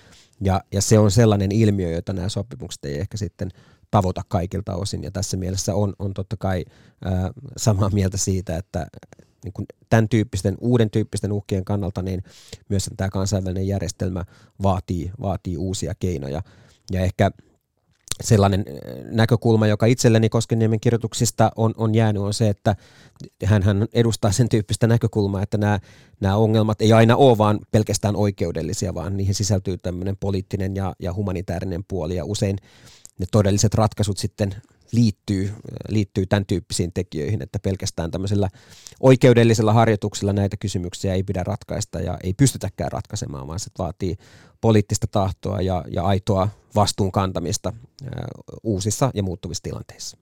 Ja, 0.41 0.61
ja 0.71 0.81
se 0.81 0.99
on 0.99 1.11
sellainen 1.11 1.51
ilmiö, 1.51 1.91
jota 1.91 2.13
nämä 2.13 2.29
sopimukset 2.29 2.85
ei 2.85 2.99
ehkä 2.99 3.17
sitten 3.17 3.51
tavoita 3.95 4.21
kaikilta 4.27 4.75
osin. 4.75 5.03
Ja 5.03 5.11
tässä 5.11 5.37
mielessä 5.37 5.75
on, 5.75 5.93
on 5.99 6.13
totta 6.13 6.37
kai 6.37 6.65
ää, 7.05 7.31
samaa 7.57 7.89
mieltä 7.89 8.17
siitä, 8.17 8.57
että 8.57 8.87
niin 9.43 9.53
kuin 9.53 9.65
tämän 9.89 10.09
tyyppisten, 10.09 10.57
uuden 10.61 10.89
tyyppisten 10.89 11.31
uhkien 11.31 11.65
kannalta, 11.65 12.01
niin 12.01 12.23
myös 12.69 12.89
tämä 12.97 13.09
kansainvälinen 13.09 13.67
järjestelmä 13.67 14.25
vaatii, 14.63 15.11
vaatii 15.21 15.57
uusia 15.57 15.93
keinoja. 15.99 16.41
Ja 16.91 17.01
ehkä 17.01 17.31
sellainen 18.23 18.65
näkökulma, 19.11 19.67
joka 19.67 19.85
itselleni 19.85 20.29
Koskeniemen 20.29 20.79
kirjoituksista 20.79 21.51
on, 21.55 21.73
on 21.77 21.95
jäänyt, 21.95 22.21
on 22.21 22.33
se, 22.33 22.49
että 22.49 22.75
hän, 23.45 23.63
hän 23.63 23.85
edustaa 23.93 24.31
sen 24.31 24.49
tyyppistä 24.49 24.87
näkökulmaa, 24.87 25.43
että 25.43 25.57
nämä, 25.57 25.79
nämä 26.19 26.35
ongelmat 26.35 26.81
ei 26.81 26.93
aina 26.93 27.15
ole 27.15 27.37
vaan 27.37 27.59
pelkästään 27.71 28.15
oikeudellisia, 28.15 28.93
vaan 28.93 29.17
niihin 29.17 29.35
sisältyy 29.35 29.77
tämmöinen 29.77 30.17
poliittinen 30.17 30.75
ja, 30.75 30.95
ja 30.99 31.13
humanitaarinen 31.13 31.83
puoli, 31.87 32.15
ja 32.15 32.25
usein 32.25 32.57
ne 33.19 33.25
todelliset 33.31 33.73
ratkaisut 33.73 34.17
sitten 34.17 34.55
liittyy, 34.91 35.53
liittyy 35.89 36.25
tämän 36.25 36.45
tyyppisiin 36.45 36.93
tekijöihin, 36.93 37.41
että 37.41 37.59
pelkästään 37.59 38.11
tämmöisellä 38.11 38.49
oikeudellisella 38.99 39.73
harjoituksella 39.73 40.33
näitä 40.33 40.57
kysymyksiä 40.57 41.13
ei 41.13 41.23
pidä 41.23 41.43
ratkaista 41.43 41.99
ja 41.99 42.17
ei 42.23 42.33
pystytäkään 42.33 42.91
ratkaisemaan, 42.91 43.47
vaan 43.47 43.59
se 43.59 43.71
vaatii 43.77 44.15
poliittista 44.61 45.07
tahtoa 45.07 45.61
ja, 45.61 45.85
ja 45.91 46.03
aitoa 46.03 46.49
vastuun 46.75 47.11
kantamista 47.11 47.73
uusissa 48.63 49.11
ja 49.13 49.23
muuttuvissa 49.23 49.63
tilanteissa. 49.63 50.17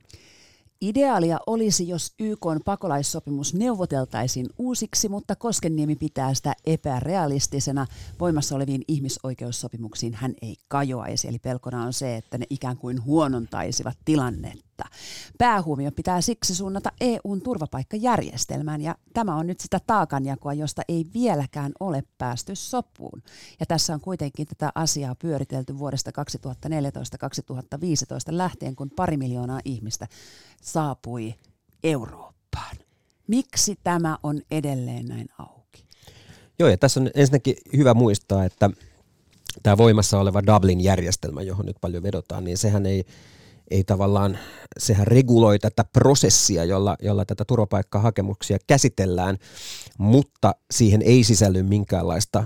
Ideaalia 0.84 1.40
olisi, 1.48 1.88
jos 1.88 2.14
YK 2.20 2.46
pakolaissopimus 2.66 3.54
neuvoteltaisiin 3.54 4.48
uusiksi, 4.58 5.10
mutta 5.10 5.36
Koskeniemi 5.36 5.96
pitää 5.96 6.34
sitä 6.34 6.54
epärealistisena. 6.66 7.86
Voimassa 8.20 8.56
oleviin 8.56 8.82
ihmisoikeussopimuksiin 8.88 10.14
hän 10.14 10.34
ei 10.42 10.56
kajoaisi, 10.68 11.28
eli 11.28 11.40
pelkona 11.40 11.84
on 11.84 11.94
se, 11.94 12.16
että 12.16 12.38
ne 12.38 12.46
ikään 12.50 12.78
kuin 12.78 13.04
huonontaisivat 13.04 13.98
tilannetta 14.06 14.73
että 14.74 14.98
päähuomio 15.38 15.92
pitää 15.92 16.22
siksi 16.22 16.56
suunnata 16.56 16.92
EUn 17.02 17.42
turvapaikkajärjestelmään 17.42 18.82
ja 18.82 18.96
tämä 19.14 19.36
on 19.36 19.48
nyt 19.48 19.60
sitä 19.60 19.80
taakanjakoa, 19.88 20.54
josta 20.54 20.82
ei 20.88 21.06
vieläkään 21.14 21.72
ole 21.80 22.04
päästy 22.18 22.56
sopuun. 22.56 23.24
Ja 23.60 23.66
tässä 23.66 23.94
on 23.94 24.02
kuitenkin 24.02 24.48
tätä 24.48 24.72
asiaa 24.76 25.16
pyöritelty 25.16 25.78
vuodesta 25.78 26.12
2014-2015 26.12 26.16
lähtien, 28.30 28.76
kun 28.76 28.90
pari 28.90 29.18
miljoonaa 29.18 29.60
ihmistä 29.66 30.08
saapui 30.62 31.36
Eurooppaan. 31.84 32.78
Miksi 33.28 33.80
tämä 33.84 34.18
on 34.24 34.42
edelleen 34.52 35.06
näin 35.06 35.28
auki? 35.38 35.86
Joo, 36.60 36.70
ja 36.70 36.78
tässä 36.78 37.00
on 37.00 37.10
ensinnäkin 37.16 37.56
hyvä 37.78 37.94
muistaa, 37.94 38.46
että 38.46 38.70
tämä 39.64 39.78
voimassa 39.78 40.20
oleva 40.20 40.42
Dublin-järjestelmä, 40.46 41.42
johon 41.42 41.66
nyt 41.66 41.78
paljon 41.82 42.04
vedotaan, 42.04 42.44
niin 42.44 42.58
sehän 42.58 42.86
ei 42.86 43.06
ei 43.72 43.84
tavallaan, 43.84 44.38
sehän 44.78 45.08
reguloi 45.08 45.60
tätä 45.60 45.84
prosessia, 45.94 46.66
jolla, 46.66 46.96
jolla 47.02 47.26
tätä 47.26 47.46
turvapaikkahakemuksia 47.46 48.58
käsitellään, 48.68 49.38
mutta 49.98 50.56
siihen 50.72 51.02
ei 51.02 51.24
sisälly 51.24 51.64
minkäänlaista 51.64 52.44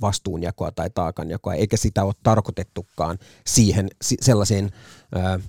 vastuunjakoa 0.00 0.72
tai 0.72 0.90
taakanjakoa, 0.90 1.54
eikä 1.54 1.76
sitä 1.76 2.04
ole 2.04 2.14
tarkoitettukaan 2.22 3.18
siihen 3.46 3.88
sellaiseen, 4.00 4.70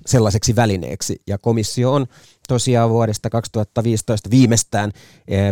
sellaiseksi 0.06 0.56
välineeksi. 0.56 1.22
Ja 1.28 1.38
komissio 1.38 1.94
on 1.94 2.08
tosiaan 2.48 2.90
vuodesta 2.90 3.30
2015 3.30 4.30
viimeistään 4.30 4.92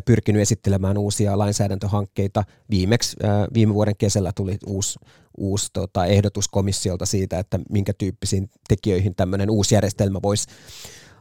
pyrkinyt 0.06 0.42
esittelemään 0.42 0.98
uusia 0.98 1.38
lainsäädäntöhankkeita. 1.38 2.44
Viimeksi 2.70 3.18
viime 3.54 3.74
vuoden 3.74 3.96
kesällä 3.98 4.32
tuli 4.36 4.58
uusi, 4.68 5.00
uusi 5.38 5.70
tota, 5.74 6.06
ehdotus 6.06 6.48
komissiolta 6.48 7.06
siitä, 7.06 7.40
että 7.40 7.60
minkä 7.70 7.94
tyyppisiin 7.94 8.50
tekijöihin 8.68 9.16
tämmöinen 9.16 9.50
uusi 9.50 9.76
järjestelmä 9.76 10.20
voisi 10.24 10.48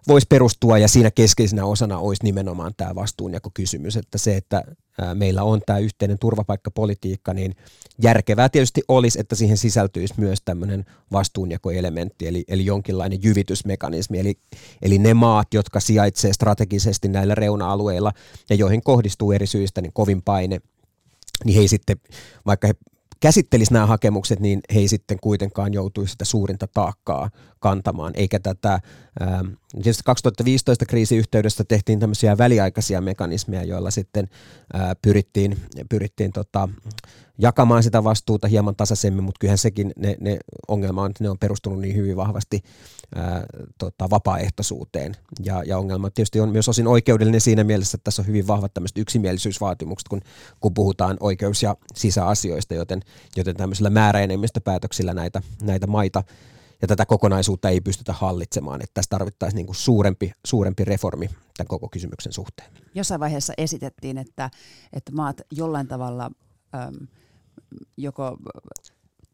voisi 0.09 0.27
perustua 0.31 0.79
ja 0.79 0.89
siinä 0.89 1.11
keskeisenä 1.11 1.65
osana 1.65 1.99
olisi 1.99 2.25
nimenomaan 2.25 2.73
tämä 2.77 2.95
vastuunjakokysymys, 2.95 3.97
että 3.97 4.19
se, 4.19 4.37
että 4.37 4.65
meillä 5.15 5.43
on 5.43 5.61
tämä 5.67 5.79
yhteinen 5.79 6.19
turvapaikkapolitiikka, 6.19 7.35
niin 7.35 7.57
järkevää 8.03 8.49
tietysti 8.49 8.83
olisi, 8.89 9.21
että 9.21 9.35
siihen 9.35 9.57
sisältyisi 9.57 10.15
myös 10.17 10.39
tämmöinen 10.45 10.85
vastuunjakoelementti, 11.13 12.27
eli, 12.27 12.45
eli 12.49 12.67
jonkinlainen 12.67 13.19
jyvitysmekanismi, 13.23 14.19
eli, 14.19 14.35
eli 14.83 14.99
ne 14.99 15.15
maat, 15.15 15.55
jotka 15.55 15.81
sijaitsee 15.81 16.33
strategisesti 16.33 17.09
näillä 17.09 17.35
reuna-alueilla 17.35 18.13
ja 18.51 18.57
joihin 18.57 18.83
kohdistuu 18.83 19.33
eri 19.33 19.47
syistä 19.47 19.81
niin 19.81 19.93
kovin 19.93 20.23
paine, 20.23 20.61
niin 21.45 21.61
he 21.61 21.69
sitten, 21.69 21.97
vaikka 22.47 22.67
he 22.67 22.75
käsittelisi 23.23 23.73
nämä 23.73 23.87
hakemukset, 23.87 24.41
niin 24.41 24.61
he 24.75 24.81
ei 24.81 24.89
sitten 24.89 25.19
kuitenkaan 25.21 25.73
joutuisi 25.73 26.13
sitä 26.13 26.25
suurinta 26.25 26.67
taakkaa 26.67 27.31
kantamaan, 27.61 28.13
eikä 28.17 28.41
tätä, 28.41 28.81
ähm, 29.23 29.47
tietysti 29.73 30.03
2015 30.05 30.87
kriisiyhteydessä 30.87 31.65
tehtiin 31.65 32.01
tämmöisiä 32.01 32.39
väliaikaisia 32.39 33.01
mekanismeja, 33.01 33.65
joilla 33.65 33.91
sitten 33.91 34.29
pyrittiin, 35.03 35.57
pyrittiin 35.89 36.33
tota, 36.33 36.69
jakamaan 37.39 37.83
sitä 37.83 38.05
vastuuta 38.05 38.49
hieman 38.49 38.77
tasaisemmin, 38.77 39.25
mutta 39.25 39.39
kyllähän 39.39 39.59
sekin 39.59 39.93
ne, 39.97 40.17
ne 40.21 40.39
ongelma 40.69 41.03
on, 41.03 41.11
että 41.11 41.25
ne 41.25 41.31
on 41.31 41.39
perustunut 41.39 41.81
niin 41.81 41.97
hyvin 41.97 42.17
vahvasti 42.17 42.61
ää, 43.15 43.45
tota, 43.79 44.11
vapaaehtoisuuteen. 44.11 45.17
Ja, 45.45 45.63
ja 45.67 45.79
ongelma 45.79 46.11
tietysti 46.11 46.41
on 46.41 46.49
myös 46.49 46.69
osin 46.69 46.87
oikeudellinen 46.87 47.41
siinä 47.41 47.65
mielessä, 47.65 47.97
että 47.97 48.05
tässä 48.05 48.23
on 48.23 48.29
hyvin 48.29 48.47
vahvat 48.47 48.75
tämmöiset 48.75 48.99
yksimielisyysvaatimukset, 48.99 50.09
kun, 50.09 50.21
kun 50.61 50.75
puhutaan 50.75 51.17
oikeus- 51.21 51.63
ja 51.63 51.77
sisäasioista, 51.95 52.75
joten, 52.75 53.01
joten 53.37 53.57
tämmöisillä 53.57 53.91
määräenemmistöpäätöksillä 53.91 55.15
näitä, 55.15 55.43
näitä 55.63 55.87
maita 55.87 56.25
ja 56.83 56.89
tätä 56.89 57.07
kokonaisuutta 57.07 57.69
ei 57.69 57.81
pystytä 57.81 58.13
hallitsemaan. 58.13 58.83
Että 58.83 58.95
tässä 58.95 59.09
tarvittaisiin 59.09 59.57
niin 59.57 59.67
kuin 59.67 59.77
suurempi, 59.77 60.33
suurempi 60.47 60.85
reformi 60.85 61.31
tämän 61.57 61.69
koko 61.69 61.89
kysymyksen 61.89 62.33
suhteen. 62.33 62.73
Jossain 62.95 63.21
vaiheessa 63.21 63.53
esitettiin, 63.59 64.19
että, 64.19 64.51
että 64.93 65.13
maat 65.13 65.41
jollain 65.53 65.89
tavalla 65.89 66.31
äm, 66.75 67.07
joko 67.97 68.37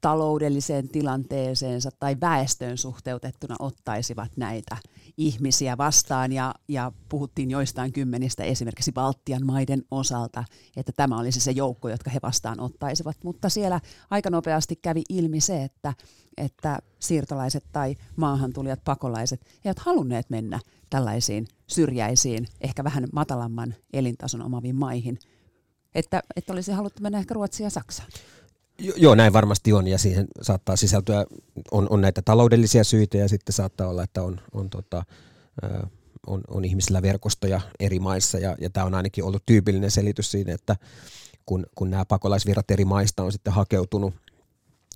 taloudelliseen 0.01 0.89
tilanteeseensa 0.89 1.91
tai 1.99 2.17
väestöön 2.21 2.79
suhteutettuna 2.79 3.57
ottaisivat 3.59 4.33
näitä 4.37 4.77
ihmisiä 5.17 5.77
vastaan. 5.79 6.33
Ja, 6.33 6.55
ja 6.69 6.93
puhuttiin 7.09 7.51
joistain 7.51 7.93
kymmenistä 7.93 8.45
esimerkiksi 8.45 8.93
Baltian 8.93 9.47
maiden 9.47 9.83
osalta, 9.91 10.45
että 10.77 10.93
tämä 10.97 11.19
olisi 11.19 11.41
se 11.41 11.51
joukko, 11.51 11.89
jotka 11.89 12.11
he 12.11 12.19
vastaan 12.23 12.61
ottaisivat, 12.61 13.17
mutta 13.25 13.49
siellä 13.49 13.81
aika 14.11 14.31
nopeasti 14.31 14.77
kävi 14.77 15.03
ilmi 15.09 15.41
se, 15.41 15.65
että, 15.65 15.95
että 16.37 16.79
siirtolaiset 16.99 17.65
tai 17.73 17.97
maahantulijat, 18.17 18.85
pakolaiset 18.85 19.41
eivät 19.65 19.79
halunneet 19.79 20.31
mennä 20.31 20.61
tällaisiin 20.91 21.47
syrjäisiin, 21.67 22.47
ehkä 22.61 22.85
vähän 22.85 23.09
matalamman 23.13 23.75
elintason 23.93 24.43
omaviin 24.43 24.77
maihin, 24.77 25.19
että, 25.95 26.23
että 26.37 26.53
olisi 26.53 26.73
haluttu 26.73 27.03
mennä 27.03 27.19
ehkä 27.19 27.35
Ruotsiin 27.35 27.65
ja 27.65 27.71
Saksaan. 27.71 28.09
Joo, 28.79 29.15
näin 29.15 29.33
varmasti 29.33 29.73
on 29.73 29.87
ja 29.87 29.99
siihen 29.99 30.27
saattaa 30.43 30.77
sisältyä, 30.77 31.27
on, 31.71 31.87
on 31.91 32.01
näitä 32.01 32.23
taloudellisia 32.23 32.85
syitä 32.85 33.17
ja 33.17 33.29
sitten 33.29 33.53
saattaa 33.53 33.89
olla, 33.89 34.03
että 34.03 34.23
on, 34.23 34.41
on, 34.53 34.71
tota, 34.71 35.05
on, 36.27 36.41
on 36.49 36.65
ihmisillä 36.65 37.03
verkostoja 37.03 37.61
eri 37.81 37.99
maissa 37.99 38.39
ja, 38.39 38.57
ja 38.61 38.71
tämä 38.71 38.87
on 38.87 38.95
ainakin 38.95 39.25
ollut 39.25 39.43
tyypillinen 39.47 39.91
selitys 39.91 40.31
siinä, 40.31 40.53
että 40.55 40.77
kun, 41.47 41.67
kun 41.75 41.91
nämä 41.91 42.05
pakolaisvirrat 42.05 42.71
eri 42.71 42.85
maista 42.85 43.23
on 43.23 43.33
sitten 43.33 43.53
hakeutunut, 43.53 44.15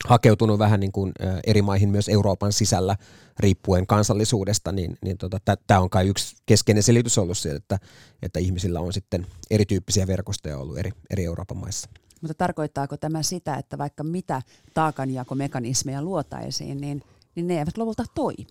hakeutunut 0.04 0.58
vähän 0.58 0.80
niin 0.80 0.92
kuin 0.92 1.12
eri 1.46 1.62
maihin 1.62 1.88
myös 1.88 2.08
Euroopan 2.08 2.52
sisällä 2.52 2.96
riippuen 3.38 3.86
kansallisuudesta, 3.86 4.72
niin, 4.72 4.98
niin 5.04 5.18
tota, 5.18 5.38
tämä 5.66 5.80
on 5.80 5.90
kai 5.90 6.08
yksi 6.08 6.36
keskeinen 6.46 6.82
selitys 6.82 7.18
ollut 7.18 7.38
se, 7.38 7.50
että, 7.50 7.78
että 8.22 8.40
ihmisillä 8.40 8.80
on 8.80 8.92
sitten 8.92 9.26
erityyppisiä 9.50 10.06
verkostoja 10.06 10.58
ollut 10.58 10.78
eri, 10.78 10.92
eri 11.10 11.24
Euroopan 11.24 11.56
maissa. 11.56 11.88
Mutta 12.22 12.34
tarkoittaako 12.34 12.96
tämä 12.96 13.22
sitä, 13.22 13.54
että 13.54 13.78
vaikka 13.78 14.04
mitä 14.04 14.42
taakanjakomekanismeja 14.74 16.02
luotaisiin, 16.02 16.80
niin, 16.80 17.02
niin 17.34 17.46
ne 17.46 17.58
eivät 17.58 17.78
lopulta 17.78 18.04
toimi? 18.14 18.46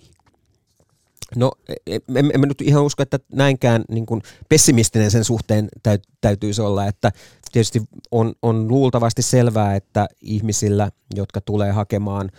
No 1.36 1.52
en, 1.88 2.02
en 2.34 2.42
nyt 2.42 2.62
ihan 2.62 2.84
usko, 2.84 3.04
että 3.04 3.20
näinkään 3.34 3.84
niin 3.90 4.06
kuin 4.06 4.22
pessimistinen 4.50 5.12
sen 5.12 5.24
suhteen 5.24 5.70
täyt, 5.84 6.04
täytyisi 6.22 6.62
olla, 6.62 6.86
että 6.86 7.12
tietysti 7.52 7.82
on, 8.12 8.34
on 8.42 8.68
luultavasti 8.68 9.22
selvää, 9.22 9.76
että 9.76 10.08
ihmisillä, 10.22 10.92
jotka 11.16 11.42
tulee 11.42 11.72
hakemaan 11.72 12.32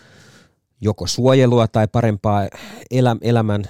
joko 0.81 1.07
suojelua 1.07 1.69
tai 1.69 1.89
parempaa 1.89 2.49
elä, 2.91 3.17
elämän, 3.21 3.65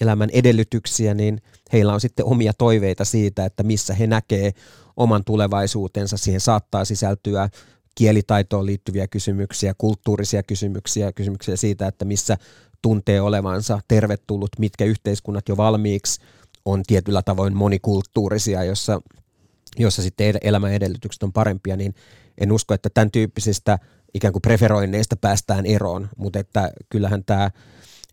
elämän 0.00 0.30
edellytyksiä, 0.32 1.14
niin 1.14 1.40
heillä 1.72 1.92
on 1.92 2.00
sitten 2.00 2.24
omia 2.24 2.52
toiveita 2.58 3.04
siitä, 3.04 3.44
että 3.44 3.62
missä 3.62 3.94
he 3.94 4.06
näkee 4.06 4.52
oman 4.96 5.24
tulevaisuutensa. 5.24 6.16
Siihen 6.16 6.40
saattaa 6.40 6.84
sisältyä 6.84 7.48
kielitaitoon 7.94 8.66
liittyviä 8.66 9.06
kysymyksiä, 9.06 9.74
kulttuurisia 9.78 10.42
kysymyksiä, 10.42 11.12
kysymyksiä 11.12 11.56
siitä, 11.56 11.86
että 11.86 12.04
missä 12.04 12.38
tuntee 12.82 13.20
olevansa 13.20 13.80
tervetullut, 13.88 14.50
mitkä 14.58 14.84
yhteiskunnat 14.84 15.48
jo 15.48 15.56
valmiiksi 15.56 16.20
on 16.64 16.82
tietyllä 16.86 17.22
tavoin 17.22 17.56
monikulttuurisia, 17.56 18.64
jossa, 18.64 19.00
jossa 19.78 20.02
sitten 20.02 20.34
elämän 20.42 20.72
edellytykset 20.72 21.22
on 21.22 21.32
parempia, 21.32 21.76
niin 21.76 21.94
en 22.38 22.52
usko, 22.52 22.74
että 22.74 22.90
tämän 22.90 23.10
tyyppisistä 23.10 23.78
ikään 24.14 24.32
kuin 24.32 24.42
preferoinneista 24.42 25.16
päästään 25.16 25.66
eroon, 25.66 26.08
mutta 26.16 26.38
että 26.38 26.70
kyllähän 26.88 27.24
tämä 27.24 27.50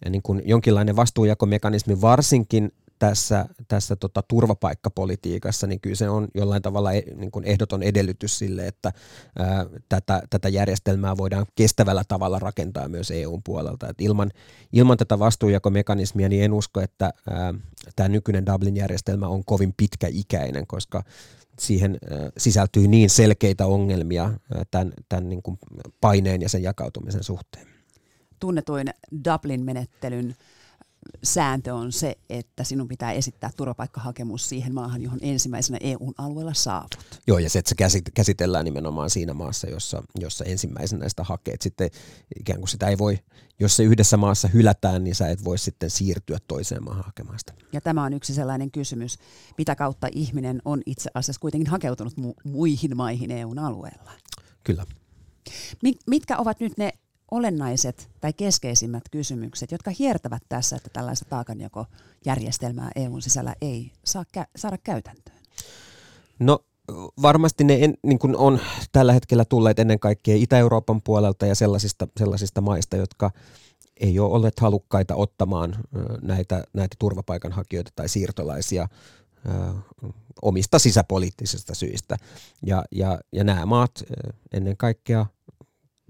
niin 0.10 0.22
kuin 0.22 0.42
jonkinlainen 0.46 0.96
vastuujakomekanismi 0.96 2.02
varsinkin 2.02 2.72
tässä, 3.00 3.46
tässä 3.68 3.96
tota 3.96 4.24
turvapaikkapolitiikassa, 4.28 5.68
niin 5.68 5.82
kyllä 5.82 5.96
se 5.96 6.10
on 6.10 6.28
jollain 6.36 6.62
tavalla 6.62 6.94
e, 6.94 7.02
niin 7.16 7.32
kuin 7.32 7.46
ehdoton 7.46 7.84
edellytys 7.84 8.40
sille, 8.40 8.68
että 8.68 8.92
ää, 9.40 9.66
tätä, 9.90 10.22
tätä 10.30 10.50
järjestelmää 10.50 11.18
voidaan 11.18 11.46
kestävällä 11.56 12.04
tavalla 12.08 12.40
rakentaa 12.40 12.88
myös 12.88 13.12
EUn 13.12 13.44
puolelta. 13.44 13.90
Et 13.90 14.02
ilman, 14.02 14.32
ilman 14.74 14.98
tätä 14.98 15.20
vastuujakomekanismia 15.20 16.30
niin 16.30 16.44
en 16.44 16.54
usko, 16.54 16.82
että 16.82 17.14
tämä 17.96 18.10
nykyinen 18.10 18.46
Dublin-järjestelmä 18.46 19.28
on 19.28 19.46
kovin 19.46 19.74
pitkäikäinen, 19.78 20.68
koska 20.68 21.04
siihen 21.60 21.98
sisältyy 22.38 22.88
niin 22.88 23.10
selkeitä 23.10 23.66
ongelmia 23.66 24.32
tämän, 24.72 25.30
niin 25.30 25.42
paineen 26.02 26.42
ja 26.42 26.50
sen 26.50 26.64
jakautumisen 26.64 27.24
suhteen. 27.24 27.75
Tunnetuin 28.46 28.88
Dublin-menettelyn 29.26 30.36
sääntö 31.24 31.74
on 31.74 31.92
se, 31.92 32.18
että 32.30 32.64
sinun 32.64 32.88
pitää 32.88 33.12
esittää 33.12 33.50
turvapaikkahakemus 33.58 34.50
siihen 34.50 34.74
maahan, 34.74 35.02
johon 35.02 35.20
ensimmäisenä 35.22 35.78
EUn 35.82 36.14
alueella 36.18 36.54
saavut. 36.54 37.22
Joo, 37.28 37.38
ja 37.38 37.50
se, 37.50 37.60
että 37.60 37.90
se 37.90 38.02
käsitellään 38.14 38.66
nimenomaan 38.66 39.10
siinä 39.10 39.34
maassa, 39.34 39.70
jossa, 39.70 40.04
jossa 40.20 40.46
ensimmäisenä 40.46 41.10
sitä 41.10 41.24
hakeet. 41.24 41.62
Sitten 41.62 41.90
ikään 42.40 42.60
kuin 42.60 42.70
sitä 42.70 42.88
ei 42.88 42.98
voi, 42.98 43.20
jos 43.60 43.76
se 43.76 43.84
yhdessä 43.84 44.18
maassa 44.18 44.48
hylätään, 44.48 45.04
niin 45.04 45.16
sä 45.16 45.30
et 45.30 45.44
voi 45.44 45.58
sitten 45.58 45.90
siirtyä 45.90 46.38
toiseen 46.48 46.84
maahan 46.84 47.06
hakemaan 47.06 47.40
sitä. 47.40 47.54
Ja 47.74 47.82
tämä 47.82 48.04
on 48.04 48.14
yksi 48.14 48.34
sellainen 48.34 48.72
kysymys, 48.72 49.18
mitä 49.58 49.76
kautta 49.76 50.08
ihminen 50.12 50.62
on 50.66 50.82
itse 50.86 51.10
asiassa 51.14 51.40
kuitenkin 51.40 51.72
hakeutunut 51.72 52.14
mu- 52.14 52.52
muihin 52.52 52.98
maihin 52.98 53.32
EUn 53.32 53.60
alueella. 53.60 54.12
Kyllä. 54.64 54.86
Mitkä 56.08 56.38
ovat 56.38 56.60
nyt 56.60 56.78
ne 56.78 56.94
olennaiset 57.32 58.10
tai 58.22 58.34
keskeisimmät 58.34 59.04
kysymykset, 59.12 59.72
jotka 59.72 59.92
hiertävät 60.00 60.44
tässä, 60.50 60.76
että 60.76 60.90
tällaista 60.94 61.26
taakanjakojärjestelmää 61.30 62.92
EUn 62.96 63.22
sisällä 63.22 63.56
ei 63.62 63.92
saa 64.04 64.24
kä- 64.38 64.50
saada 64.56 64.78
käytäntöön? 64.78 65.38
No 66.40 66.60
varmasti 67.22 67.64
ne 67.64 67.78
en, 67.82 67.94
niin 68.04 68.20
kuin 68.20 68.38
on 68.38 68.60
tällä 68.92 69.14
hetkellä 69.14 69.46
tulleet 69.46 69.80
ennen 69.80 70.00
kaikkea 70.00 70.36
Itä-Euroopan 70.36 71.02
puolelta 71.02 71.46
ja 71.46 71.56
sellaisista, 71.56 72.08
sellaisista 72.18 72.62
maista, 72.62 72.98
jotka 72.98 73.32
ei 73.98 74.20
ole 74.20 74.34
olleet 74.34 74.60
halukkaita 74.60 75.16
ottamaan 75.16 75.76
näitä, 76.22 76.64
näitä 76.74 76.96
turvapaikanhakijoita 77.00 77.92
tai 77.96 78.10
siirtolaisia 78.10 78.88
omista 80.42 80.80
sisäpoliittisista 80.80 81.76
syistä. 81.76 82.18
Ja, 82.66 82.86
ja, 82.92 83.20
ja 83.32 83.44
nämä 83.44 83.66
maat 83.66 84.04
ennen 84.54 84.78
kaikkea 84.78 85.26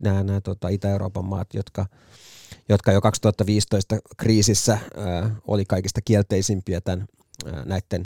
nämä, 0.02 0.24
nämä 0.24 0.42
tota, 0.42 0.68
Itä-Euroopan 0.68 1.26
maat, 1.26 1.54
jotka, 1.54 1.86
jotka 2.70 2.92
jo 2.92 3.02
2015 3.02 3.98
kriisissä 4.18 4.78
ää, 4.98 5.36
oli 5.48 5.66
kaikista 5.66 6.02
kielteisimpiä 6.02 6.82
tämän, 6.82 7.06
ää, 7.46 7.66
näiden 7.66 8.04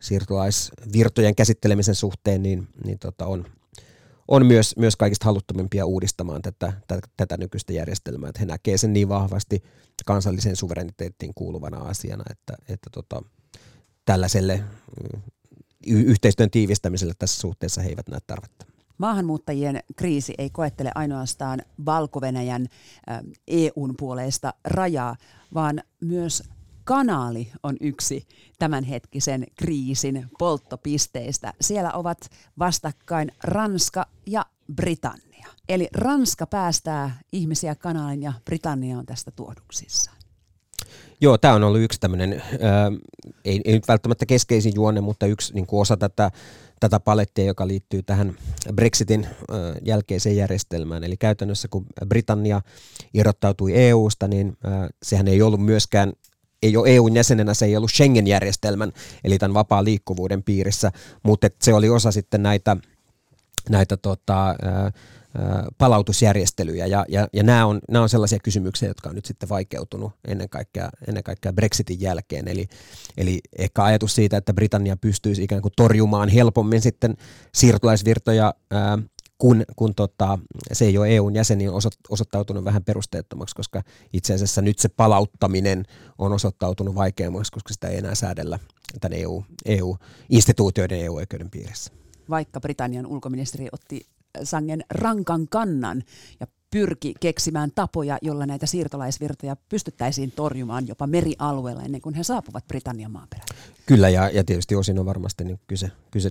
siirtolaisvirtojen 0.00 1.34
käsittelemisen 1.34 1.94
suhteen, 1.94 2.42
niin, 2.42 2.68
niin 2.84 2.98
tota, 2.98 3.26
on, 3.26 3.44
on 4.28 4.46
myös, 4.46 4.76
myös 4.76 4.96
kaikista 4.96 5.24
haluttomimpia 5.24 5.86
uudistamaan 5.86 6.42
tätä, 6.42 6.72
tätä, 6.86 7.08
tätä 7.16 7.36
nykyistä 7.36 7.72
järjestelmää. 7.72 8.28
Että 8.28 8.40
he 8.40 8.46
näkevät 8.46 8.80
sen 8.80 8.92
niin 8.92 9.08
vahvasti 9.08 9.62
kansalliseen 10.06 10.56
suvereniteettiin 10.56 11.34
kuuluvana 11.34 11.78
asiana, 11.78 12.24
että, 12.30 12.52
että 12.68 12.90
tota, 12.92 13.22
tällaiselle 14.04 14.64
yhteistyön 15.86 16.50
tiivistämiselle 16.50 17.14
tässä 17.18 17.40
suhteessa 17.40 17.82
he 17.82 17.88
eivät 17.88 18.08
näe 18.08 18.20
tarvetta. 18.26 18.77
Maahanmuuttajien 18.98 19.80
kriisi 19.96 20.34
ei 20.38 20.50
koettele 20.50 20.92
ainoastaan 20.94 21.62
valko 21.86 22.20
EUn 23.48 23.94
puoleista 23.98 24.54
rajaa, 24.64 25.16
vaan 25.54 25.82
myös 26.00 26.42
kanaali 26.84 27.52
on 27.62 27.76
yksi 27.80 28.26
tämänhetkisen 28.58 29.46
kriisin 29.56 30.26
polttopisteistä. 30.38 31.52
Siellä 31.60 31.92
ovat 31.92 32.18
vastakkain 32.58 33.32
Ranska 33.44 34.06
ja 34.26 34.46
Britannia. 34.74 35.48
Eli 35.68 35.88
Ranska 35.92 36.46
päästää 36.46 37.18
ihmisiä 37.32 37.74
kanaalin 37.74 38.22
ja 38.22 38.32
Britannia 38.44 38.98
on 38.98 39.06
tästä 39.06 39.30
tuoduksissa. 39.30 40.10
Joo, 41.20 41.38
tämä 41.38 41.54
on 41.54 41.64
ollut 41.64 41.80
yksi 41.80 42.00
tämmöinen, 42.00 42.32
äh, 42.32 42.40
ei, 43.44 43.60
ei 43.64 43.72
nyt 43.72 43.88
välttämättä 43.88 44.26
keskeisin 44.26 44.72
juonne, 44.74 45.00
mutta 45.00 45.26
yksi 45.26 45.54
niin 45.54 45.66
osa 45.72 45.96
tätä 45.96 46.30
tätä 46.80 47.00
palettia, 47.00 47.44
joka 47.44 47.66
liittyy 47.66 48.02
tähän 48.02 48.36
Brexitin 48.74 49.26
jälkeiseen 49.84 50.36
järjestelmään. 50.36 51.04
Eli 51.04 51.16
käytännössä 51.16 51.68
kun 51.70 51.86
Britannia 52.06 52.60
irrottautui 53.14 53.74
EUsta, 53.74 54.28
niin 54.28 54.56
sehän 55.02 55.28
ei 55.28 55.42
ollut 55.42 55.64
myöskään 55.64 56.12
ei 56.62 56.76
ole 56.76 56.88
EUn 56.88 57.14
jäsenenä, 57.14 57.54
se 57.54 57.66
ei 57.66 57.76
ollut 57.76 57.90
Schengen-järjestelmän, 57.90 58.92
eli 59.24 59.38
tämän 59.38 59.54
vapaan 59.54 59.84
liikkuvuuden 59.84 60.42
piirissä, 60.42 60.92
mutta 61.22 61.48
se 61.62 61.74
oli 61.74 61.88
osa 61.88 62.12
sitten 62.12 62.42
näitä, 62.42 62.76
näitä 63.70 63.96
tota, 63.96 64.54
palautusjärjestelyjä. 65.78 66.86
Ja, 66.86 67.04
ja, 67.08 67.28
ja 67.32 67.42
nämä, 67.42 67.66
on, 67.66 67.80
nämä 67.90 68.02
on 68.02 68.08
sellaisia 68.08 68.38
kysymyksiä, 68.38 68.88
jotka 68.88 69.08
on 69.08 69.14
nyt 69.14 69.24
sitten 69.24 69.48
vaikeutunut 69.48 70.12
ennen 70.28 70.48
kaikkea, 70.48 70.90
ennen 71.08 71.24
kaikkea 71.24 71.52
Brexitin 71.52 72.00
jälkeen. 72.00 72.48
Eli, 72.48 72.68
eli 73.16 73.40
ehkä 73.58 73.84
ajatus 73.84 74.14
siitä, 74.14 74.36
että 74.36 74.54
Britannia 74.54 74.96
pystyisi 74.96 75.42
ikään 75.42 75.62
kuin 75.62 75.72
torjumaan 75.76 76.28
helpommin 76.28 76.80
sitten 76.80 77.16
siirtolaisvirtoja, 77.54 78.54
ää, 78.70 78.98
kun, 79.38 79.64
kun 79.76 79.94
tota, 79.94 80.38
se 80.72 80.84
ei 80.84 80.98
ole 80.98 81.08
EUn 81.08 81.34
jäsen, 81.34 81.58
niin 81.58 81.70
on 81.70 81.80
osoittautunut 82.08 82.64
vähän 82.64 82.84
perusteettomaksi, 82.84 83.54
koska 83.54 83.82
itse 84.12 84.34
asiassa 84.34 84.62
nyt 84.62 84.78
se 84.78 84.88
palauttaminen 84.88 85.84
on 86.18 86.32
osoittautunut 86.32 86.94
vaikeammaksi, 86.94 87.52
koska 87.52 87.72
sitä 87.72 87.88
ei 87.88 87.98
enää 87.98 88.14
säädellä 88.14 88.58
tämän 89.00 89.18
EU, 89.18 89.44
EU-instituutioiden 89.64 91.00
EU-oikeuden 91.00 91.50
piirissä. 91.50 91.92
Vaikka 92.30 92.60
Britannian 92.60 93.06
ulkoministeri 93.06 93.68
otti 93.72 94.06
sangen 94.42 94.84
rankan 94.90 95.48
kannan 95.48 96.02
ja 96.40 96.46
pyrki 96.70 97.14
keksimään 97.20 97.70
tapoja, 97.74 98.18
jolla 98.22 98.46
näitä 98.46 98.66
siirtolaisvirtoja 98.66 99.56
pystyttäisiin 99.68 100.32
torjumaan 100.32 100.88
jopa 100.88 101.06
merialueella 101.06 101.82
ennen 101.82 102.00
kuin 102.00 102.14
he 102.14 102.22
saapuvat 102.22 102.68
Britannian 102.68 103.10
maaperälle. 103.10 103.54
Kyllä, 103.86 104.08
ja, 104.08 104.30
ja 104.30 104.44
tietysti 104.44 104.74
osin 104.74 104.98
on 104.98 105.06
varmasti 105.06 105.44
niin 105.44 105.60
kyse, 105.66 105.90
kyse 106.10 106.30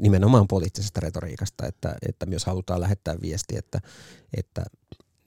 nimenomaan 0.00 0.48
poliittisesta 0.48 1.00
retoriikasta, 1.00 1.66
että, 1.66 1.96
että 2.08 2.26
myös 2.26 2.44
halutaan 2.44 2.80
lähettää 2.80 3.16
viesti, 3.22 3.56
että, 3.56 3.80
että 4.36 4.64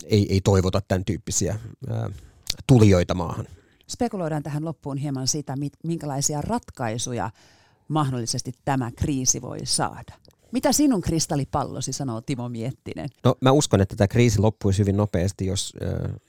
ei, 0.06 0.34
ei 0.34 0.42
toivota 0.42 0.82
tämän 0.88 1.06
tyyppisiä 1.06 1.60
ää, 1.90 2.10
tulijoita 2.68 3.13
maahan. 3.13 3.48
Spekuloidaan 3.88 4.44
tähän 4.44 4.66
loppuun 4.66 4.98
hieman 4.98 5.28
sitä, 5.28 5.54
minkälaisia 5.84 6.42
ratkaisuja 6.42 7.32
mahdollisesti 7.88 8.52
tämä 8.66 8.92
kriisi 8.92 9.42
voi 9.42 9.60
saada. 9.63 10.13
Mitä 10.52 10.72
sinun 10.72 11.02
kristallipallosi 11.02 11.94
sanoo 11.94 12.22
Timo 12.22 12.50
Miettinen? 12.50 13.10
No 13.24 13.36
mä 13.42 13.52
uskon, 13.52 13.82
että 13.82 13.96
tämä 13.96 14.08
kriisi 14.08 14.40
loppuisi 14.40 14.80
hyvin 14.80 14.98
nopeasti, 14.98 15.46
jos 15.46 15.74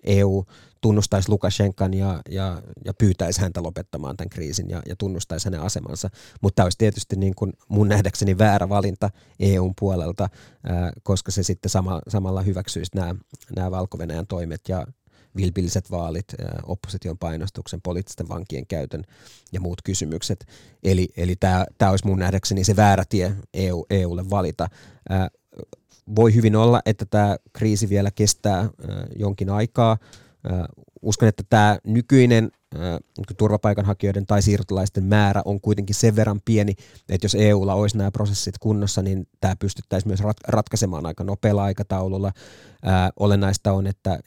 EU 0.05 0.45
tunnustaisi 0.81 1.29
Lukashenkan 1.29 1.95
ja, 1.95 2.21
ja, 2.31 2.63
ja 2.85 2.95
pyytäisi 2.95 3.41
häntä 3.41 3.63
lopettamaan 3.63 4.17
tämän 4.17 4.31
kriisin 4.31 4.71
ja, 4.71 4.83
ja 4.87 4.97
tunnustaisi 4.97 5.47
hänen 5.47 5.61
asemansa. 5.61 6.11
Mutta 6.41 6.57
tämä 6.57 6.67
olisi 6.67 6.79
tietysti 6.79 7.17
niin 7.17 7.35
kuin 7.35 7.53
mun 7.69 7.89
nähdäkseni 7.89 8.39
väärä 8.39 8.69
valinta 8.69 9.11
EUn 9.41 9.73
puolelta, 9.81 10.29
koska 11.03 11.31
se 11.31 11.43
sitten 11.43 11.71
sama, 11.71 12.01
samalla 12.09 12.43
hyväksyisi 12.43 12.91
nämä, 12.95 13.15
nämä 13.57 13.71
valko 13.71 13.99
toimet 14.29 14.61
ja 14.69 14.87
vilpilliset 15.39 15.91
vaalit, 15.91 16.27
opposition 16.63 17.19
painostuksen, 17.19 17.81
poliittisten 17.83 18.29
vankien 18.29 18.67
käytön 18.67 19.05
ja 19.53 19.61
muut 19.61 19.83
kysymykset. 19.83 20.47
Eli, 20.83 21.09
eli 21.17 21.37
tämä 21.79 21.91
olisi 21.91 22.07
mun 22.07 22.19
nähdäkseni 22.19 22.65
se 22.65 22.77
väärä 22.77 23.05
tie 23.09 23.33
EU, 23.55 23.87
EUlle 23.91 24.31
valita. 24.31 24.69
Voi 26.17 26.35
hyvin 26.35 26.57
olla, 26.57 26.81
että 26.87 27.05
tämä 27.05 27.37
kriisi 27.53 27.89
vielä 27.89 28.11
kestää 28.11 28.59
ää, 28.59 28.71
jonkin 29.17 29.51
aikaa. 29.51 29.99
Uskon, 31.03 31.29
että 31.29 31.43
tämä 31.51 31.79
nykyinen 31.85 32.51
niin 33.19 33.37
turvapaikanhakijoiden 33.37 34.27
tai 34.27 34.43
siirtolaisten 34.43 35.05
määrä 35.05 35.43
on 35.45 35.61
kuitenkin 35.61 35.95
sen 35.95 36.17
verran 36.17 36.41
pieni, 36.45 36.75
että 37.09 37.25
jos 37.25 37.35
EUlla 37.35 37.75
olisi 37.75 37.99
nämä 37.99 38.11
prosessit 38.11 38.59
kunnossa, 38.59 39.03
niin 39.03 39.29
tämä 39.41 39.57
pystyttäisiin 39.57 40.09
myös 40.11 40.21
ratkaisemaan 40.49 41.07
aika 41.07 41.25
nopealla 41.25 41.63
aikataululla. 41.65 42.33
Olennaista 43.21 43.73
on, 43.73 43.87
että 43.87 44.21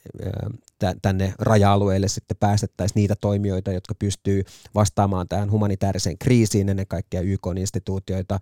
tänne 1.01 1.33
raja-alueelle 1.39 2.07
sitten 2.07 2.37
päästettäisiin 2.39 2.95
niitä 2.95 3.15
toimijoita, 3.15 3.71
jotka 3.71 3.95
pystyy 3.95 4.43
vastaamaan 4.75 5.27
tähän 5.27 5.51
humanitaariseen 5.51 6.17
kriisiin, 6.17 6.69
ennen 6.69 6.87
kaikkea 6.87 7.21
YK-instituutioita, 7.21 8.39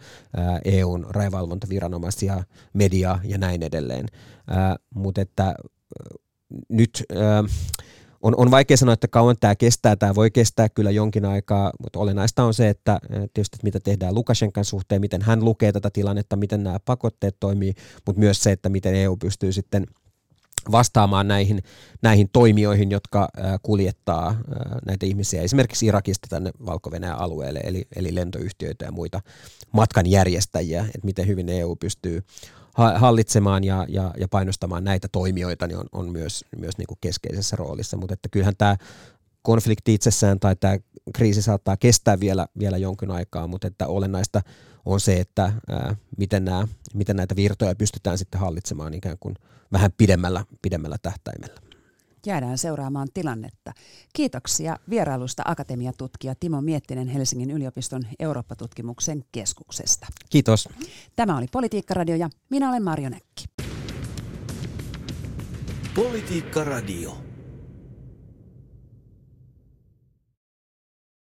EUn 0.65 1.05
rajavalvontaviranomaisia, 1.09 2.43
mediaa 2.73 3.19
ja 3.23 3.37
näin 3.37 3.63
edelleen. 3.63 4.05
Mutta 4.95 5.21
että 5.21 5.55
nyt... 6.69 7.03
On, 8.21 8.33
on 8.37 8.51
vaikea 8.51 8.77
sanoa, 8.77 8.93
että 8.93 9.07
kauan 9.07 9.35
tämä 9.39 9.55
kestää. 9.55 9.95
Tämä 9.95 10.15
voi 10.15 10.31
kestää 10.31 10.69
kyllä 10.69 10.91
jonkin 10.91 11.25
aikaa, 11.25 11.71
mutta 11.81 11.99
olennaista 11.99 12.43
on 12.43 12.53
se, 12.53 12.69
että 12.69 12.99
tietysti 13.33 13.55
että 13.55 13.63
mitä 13.63 13.79
tehdään 13.79 14.15
Lukashenkan 14.15 14.65
suhteen, 14.65 15.01
miten 15.01 15.21
hän 15.21 15.45
lukee 15.45 15.71
tätä 15.71 15.89
tilannetta, 15.89 16.35
miten 16.35 16.63
nämä 16.63 16.79
pakotteet 16.85 17.37
toimii, 17.39 17.73
mutta 18.05 18.19
myös 18.19 18.43
se, 18.43 18.51
että 18.51 18.69
miten 18.69 18.95
EU 18.95 19.17
pystyy 19.17 19.51
sitten 19.51 19.85
vastaamaan 20.71 21.27
näihin, 21.27 21.63
näihin 22.01 22.29
toimijoihin, 22.33 22.91
jotka 22.91 23.29
kuljettaa 23.63 24.35
näitä 24.85 25.05
ihmisiä 25.05 25.41
esimerkiksi 25.41 25.85
Irakista 25.85 26.27
tänne 26.29 26.51
valko 26.65 26.91
alueelle, 27.17 27.59
eli, 27.63 27.87
eli 27.95 28.15
lentoyhtiöitä 28.15 28.85
ja 28.85 28.91
muita 28.91 29.21
matkanjärjestäjiä, 29.71 30.81
että 30.81 31.05
miten 31.05 31.27
hyvin 31.27 31.49
EU 31.49 31.75
pystyy 31.75 32.23
hallitsemaan 32.95 33.63
ja, 33.63 33.85
ja, 33.89 34.13
ja 34.17 34.27
painostamaan 34.27 34.83
näitä 34.83 35.07
toimijoita, 35.11 35.67
niin 35.67 35.77
on, 35.77 35.85
on 35.91 36.11
myös, 36.11 36.45
myös 36.57 36.77
niin 36.77 36.87
kuin 36.87 36.97
keskeisessä 37.01 37.55
roolissa. 37.55 37.97
Mutta 37.97 38.13
että 38.13 38.29
kyllähän 38.29 38.57
tämä 38.57 38.77
konflikti 39.41 39.93
itsessään 39.93 40.39
tai 40.39 40.55
tämä 40.55 40.77
kriisi 41.13 41.41
saattaa 41.41 41.77
kestää 41.77 42.19
vielä, 42.19 42.47
vielä 42.59 42.77
jonkin 42.77 43.11
aikaa, 43.11 43.47
mutta 43.47 43.67
että 43.67 43.87
olennaista 43.87 44.41
on 44.85 44.99
se, 44.99 45.19
että 45.19 45.53
ää, 45.69 45.95
miten, 46.17 46.45
nämä, 46.45 46.67
miten 46.93 47.15
näitä 47.15 47.35
virtoja 47.35 47.75
pystytään 47.75 48.17
sitten 48.17 48.41
hallitsemaan 48.41 48.93
ikään 48.93 49.17
kuin 49.19 49.35
vähän 49.71 49.91
pidemmällä, 49.97 50.45
pidemmällä 50.61 50.97
tähtäimellä. 51.01 51.61
Jäädään 52.25 52.57
seuraamaan 52.57 53.07
tilannetta. 53.13 53.73
Kiitoksia 54.13 54.77
vierailusta 54.89 55.43
akatemiatutkija 55.45 56.35
Timo 56.39 56.61
Miettinen 56.61 57.07
Helsingin 57.07 57.51
yliopiston 57.51 58.03
Eurooppa-tutkimuksen 58.19 59.23
keskuksesta. 59.31 60.07
Kiitos. 60.29 60.69
Tämä 61.15 61.37
oli 61.37 61.45
Politiikka-radio 61.51 62.15
ja 62.15 62.29
minä 62.49 62.69
olen 62.69 62.83
Marjo 62.83 63.09
Näkki. 63.09 63.45
Politiikka-radio. 65.95 67.28